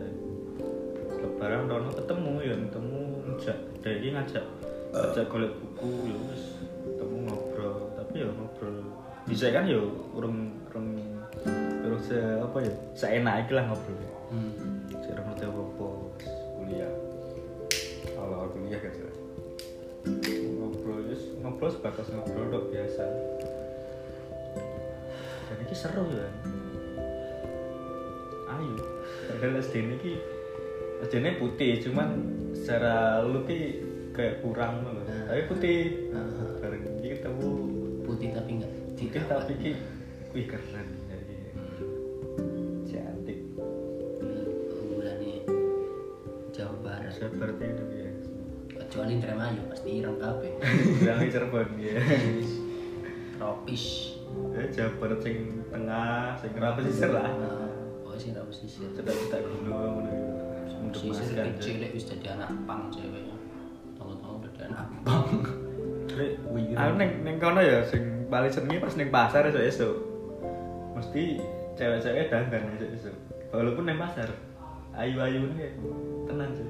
[1.17, 4.45] Lebaran tahun ketemu ya, ketemu ngajak, dari ngajak,
[4.93, 6.43] ngajak golek buku ya wis
[6.85, 8.77] ketemu ngobrol, tapi ya ngobrol.
[9.25, 9.81] Bisa kan ya
[10.13, 10.89] urung urung
[11.89, 13.97] urung se apa ya, seenak lah ngobrol.
[14.29, 14.76] hmm.
[21.57, 23.01] Ngobrol sebatas ngobrol dok biasa.
[25.49, 26.29] Dan ini seru ya.
[28.45, 28.77] Ayo
[29.25, 30.13] padahal SD ini ki
[31.01, 32.13] SD ini putih cuman
[32.53, 33.81] secara look ki
[34.13, 36.13] kayak kurang loh tapi putih.
[36.13, 36.61] Ah.
[36.61, 37.49] bareng ini ketemu.
[38.05, 39.71] Putih tapi enggak putih tapi ki
[40.37, 41.37] wih keren jadi
[42.85, 43.39] cantik.
[44.77, 45.41] Unggulannya
[46.53, 47.17] Jawa Barat.
[47.17, 48.11] Seperti itu ya.
[48.77, 50.51] Kecuali Indramayu pasti ireng kabeh
[50.99, 51.95] Berani Cirebon ya
[53.39, 53.85] tropis
[54.27, 57.31] Ya, Jawa Barat sing tengah, sing ra pesisir lah.
[57.31, 57.71] nah,
[58.03, 60.27] pokoknya sih nggak pesisir Cedak-cedak gunung ngono iki.
[60.91, 63.33] Pesisir kecil wis jadi anak pang ceweknya
[63.95, 65.23] tahu-tahu jadi anak pang
[66.75, 69.95] Aku neng neng kono ya sing paling seneng pas neng pasar esuk esuk.
[70.99, 71.23] Mesti
[71.79, 73.15] cewek-cewek dandan esuk esuk.
[73.55, 74.27] Walaupun neng pasar,
[74.91, 75.71] ayu-ayu nih
[76.27, 76.67] tenang sih.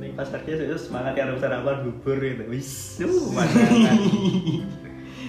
[0.00, 2.44] Neng pasar dia esuk semangat karo sarapan bubur gitu.
[2.48, 2.96] Wis,
[3.36, 4.00] mandangan.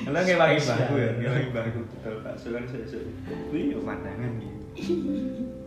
[0.01, 3.03] Kalau kayak pagi baku ya, kayak baku betul Pak Sulan esuk.
[3.51, 4.95] Wih, pemandangan gitu.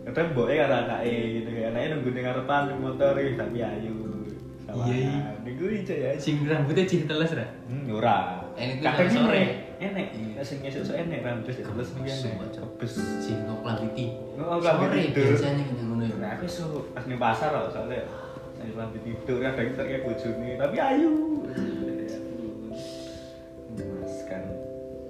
[0.09, 1.69] Kadang mboknya karo anake gitu ya.
[1.69, 3.93] Anake nunggu ning ngarepan ning motor iki tapi ayu.
[4.65, 4.81] Sama.
[4.89, 5.31] Iya, iya.
[5.45, 6.09] Niku iki ya.
[6.17, 8.41] sing rambutnya cih teles ra Hmm, ora.
[8.57, 9.13] Kadang sore.
[9.13, 9.43] sore.
[9.77, 10.07] Enek.
[10.33, 12.57] Nek sing esuk-esuk enek rambut terus iki enek.
[12.57, 12.93] Kebes.
[13.21, 13.61] sing kok
[14.41, 18.01] Oh, sore biasanya ngono ya Nah, aku esuk pas ning pasar kok soalnya
[18.65, 21.11] nek lambi tidur kadang terkaya bojone tapi ayu.
[23.77, 24.43] Mas kan.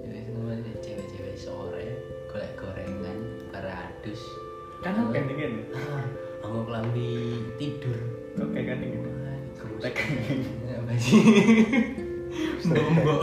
[0.04, 1.86] Jadi semuanya cewek-cewek sore
[2.28, 4.20] golek gorengan karo adus
[4.84, 5.52] Kan oke nih kan.
[6.44, 7.10] Aku kelambi
[7.56, 7.98] tidur
[8.36, 8.90] Oke kan nih.
[9.80, 9.96] Tek.
[10.68, 11.20] Apa sih?
[12.66, 13.22] Bombok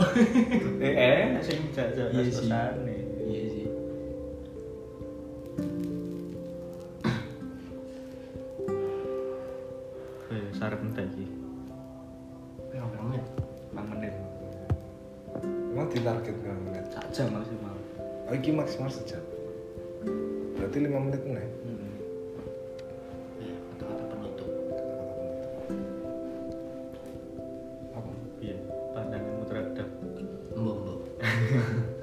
[0.80, 1.86] Eh, eh, sing sih.
[2.10, 2.96] kos-kosane.
[3.22, 3.63] Iya sih
[18.54, 19.20] maksimal sejam
[20.54, 21.92] berarti lima menit nih hmm.
[23.42, 24.48] Ya, kata-kata penutup.
[27.94, 28.56] apa iya
[28.94, 29.88] pandanganmu terhadap
[30.54, 31.00] Mbok, mbok.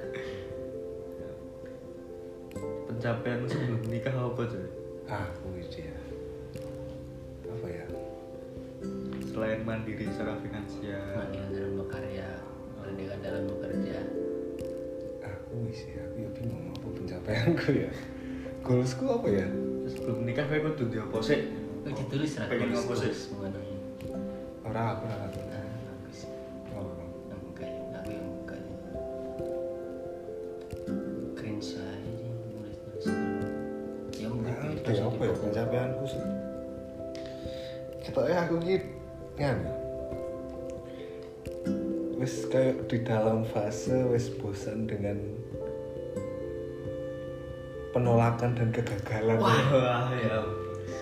[2.92, 4.68] pencapaian sebelum nikah apa tuh
[5.10, 5.26] ah
[7.52, 7.86] apa ya
[9.32, 12.28] selain mandiri secara finansial Mandiri dalam bekerja,
[12.78, 13.71] merdeka dalam bekerja.
[15.72, 17.88] Aku sih aku ya bingung apa pencapaianku ya?
[18.60, 19.48] Goalsku apa ya?
[19.88, 21.48] Sebelum nikah kayak kudu di apa sih?
[21.88, 22.52] Kok ditulis ra?
[22.52, 23.32] Pengen apa sih?
[24.68, 25.64] orang aku orang aku ya, ya.
[34.20, 36.24] Ya Nah, apa ya, ya pencapaianku sih?
[38.04, 38.88] Ketoknya aku gitu
[39.40, 39.58] kan
[42.22, 45.41] wis kayak di dalam fase wis bosan dengan
[47.92, 49.38] penolakan dan kegagalan.
[49.38, 50.40] Wah ya.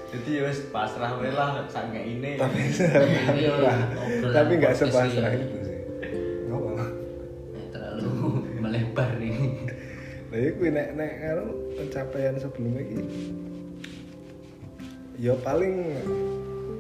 [0.10, 2.86] Jadi ya wes pasrah wae lah sange ini tapi Ini
[3.30, 5.80] tapi lah obrolan tapi nggak sepasrah itu sih.
[6.02, 8.10] Eh, terlalu
[8.66, 9.34] melebar nih.
[10.30, 11.46] Ya kuwi nek nek karo
[11.78, 12.98] pencapaian sebelumnya iki
[15.20, 15.74] ya paling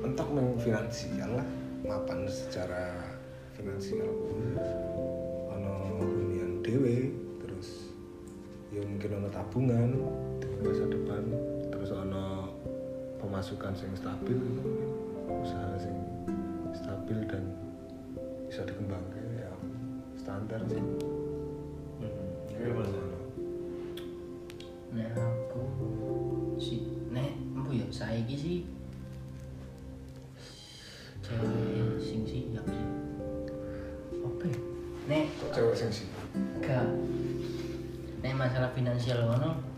[0.01, 1.47] mentok nang finansial lah.
[1.85, 3.13] Mapan secara
[3.53, 4.09] finansial.
[5.53, 7.18] Ono hunian dhewe terus
[8.79, 9.91] ya mungkin ono tabungan
[10.39, 11.23] di masa depan
[11.69, 12.55] terus ono
[13.19, 14.71] pemasukan sing stabil gitu
[15.27, 15.95] mungkin usaha sing
[16.71, 17.43] stabil dan
[18.47, 19.51] bisa dikembangkan ya
[20.15, 22.07] standar sih hmm.
[38.39, 39.68] Masalah finansial ngono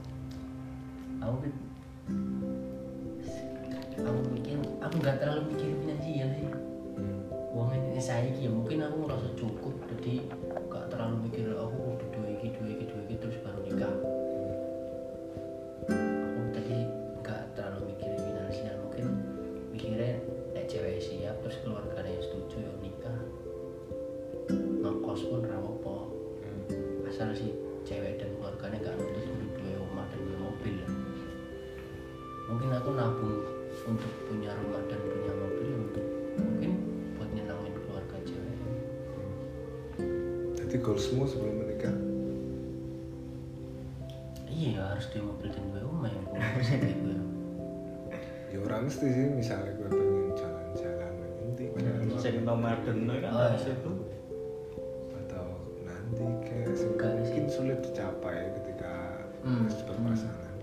[53.98, 54.84] Itu
[55.26, 55.46] atau
[55.84, 57.44] nanti kayak mungkin sih.
[57.52, 58.94] sulit dicapai ketika
[59.42, 59.66] Hmm.
[59.66, 60.54] harus berpasangan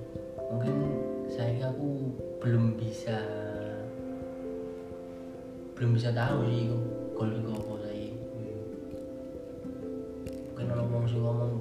[0.54, 0.74] mungkin
[1.26, 3.18] saya aku belum bisa
[5.74, 6.70] belum bisa tahu sih
[7.14, 8.10] goal gue apa saya.
[10.54, 11.52] Mungkin orang ngomong sih ngomong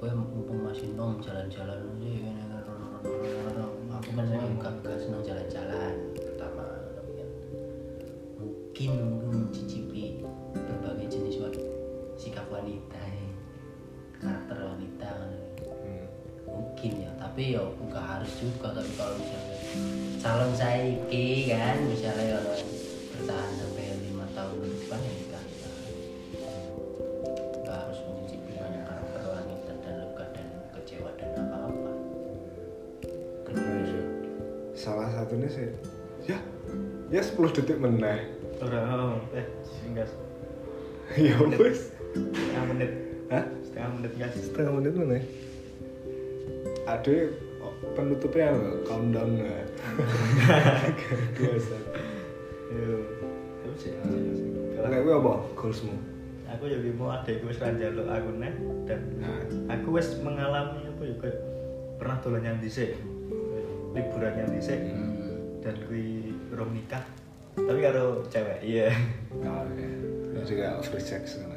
[0.00, 3.56] gue mumpung masih nom jalan-jalan aja ya kan,
[3.88, 6.66] aku kan saya gak, gak senang jalan-jalan pertama
[8.36, 10.13] mungkin mungkin mencicipi
[17.34, 19.58] tapi ya nggak harus juga tapi kalau misalnya
[20.22, 22.62] calon saya iki kan misalnya orang
[23.10, 25.44] bertahan sampai lima tahun ke depan ya nikah
[27.58, 30.46] nggak harus mencicipi banyak karakter wanita dan luka dan
[30.78, 31.90] kecewa dan apa apa
[33.50, 34.02] Nah, iya.
[34.78, 35.74] salah satunya sih
[36.30, 36.38] ya
[37.10, 38.30] ya 10 detik meneh.
[38.62, 39.46] Ora eh
[39.90, 40.06] enggak
[41.18, 42.90] ya wes setengah menit.
[43.26, 43.42] Hah?
[43.66, 44.38] Setengah menit guys.
[44.38, 45.22] Setengah menit meneh
[46.84, 47.14] ada
[47.96, 48.68] penutupnya apa?
[48.84, 49.66] countdown nggak
[51.36, 51.90] dua satu
[52.72, 52.96] yo
[53.64, 53.94] terus sih
[54.84, 55.96] Nek kowe apa goalsmu?
[56.44, 58.52] aku jadi mau ada wis ra njaluk aku nih
[58.84, 59.40] dan Nah.
[59.72, 61.38] aku wis mengalami apa ya kayak
[61.96, 63.00] pernah dolan yang dhisik.
[63.96, 64.76] Liburan yang dhisik.
[64.76, 65.64] Hmm.
[65.64, 67.00] dan kui rom nikah.
[67.56, 68.92] Tapi karo cewek iya.
[69.40, 69.88] Oh iya.
[70.44, 71.48] Juga free sex ya.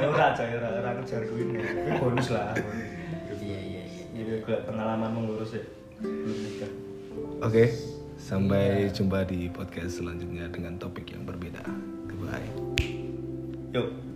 [0.00, 0.68] Ya ora aja ora.
[0.80, 2.56] Ora kejar kuwi nih Kuwi bonus lah
[4.22, 5.64] iya pengalaman mengurus ya
[6.02, 6.72] belum nikah
[7.42, 7.68] Oke,
[8.16, 11.60] sampai jumpa di podcast selanjutnya dengan topik yang berbeda.
[12.06, 12.48] Goodbye.
[13.74, 14.11] yuk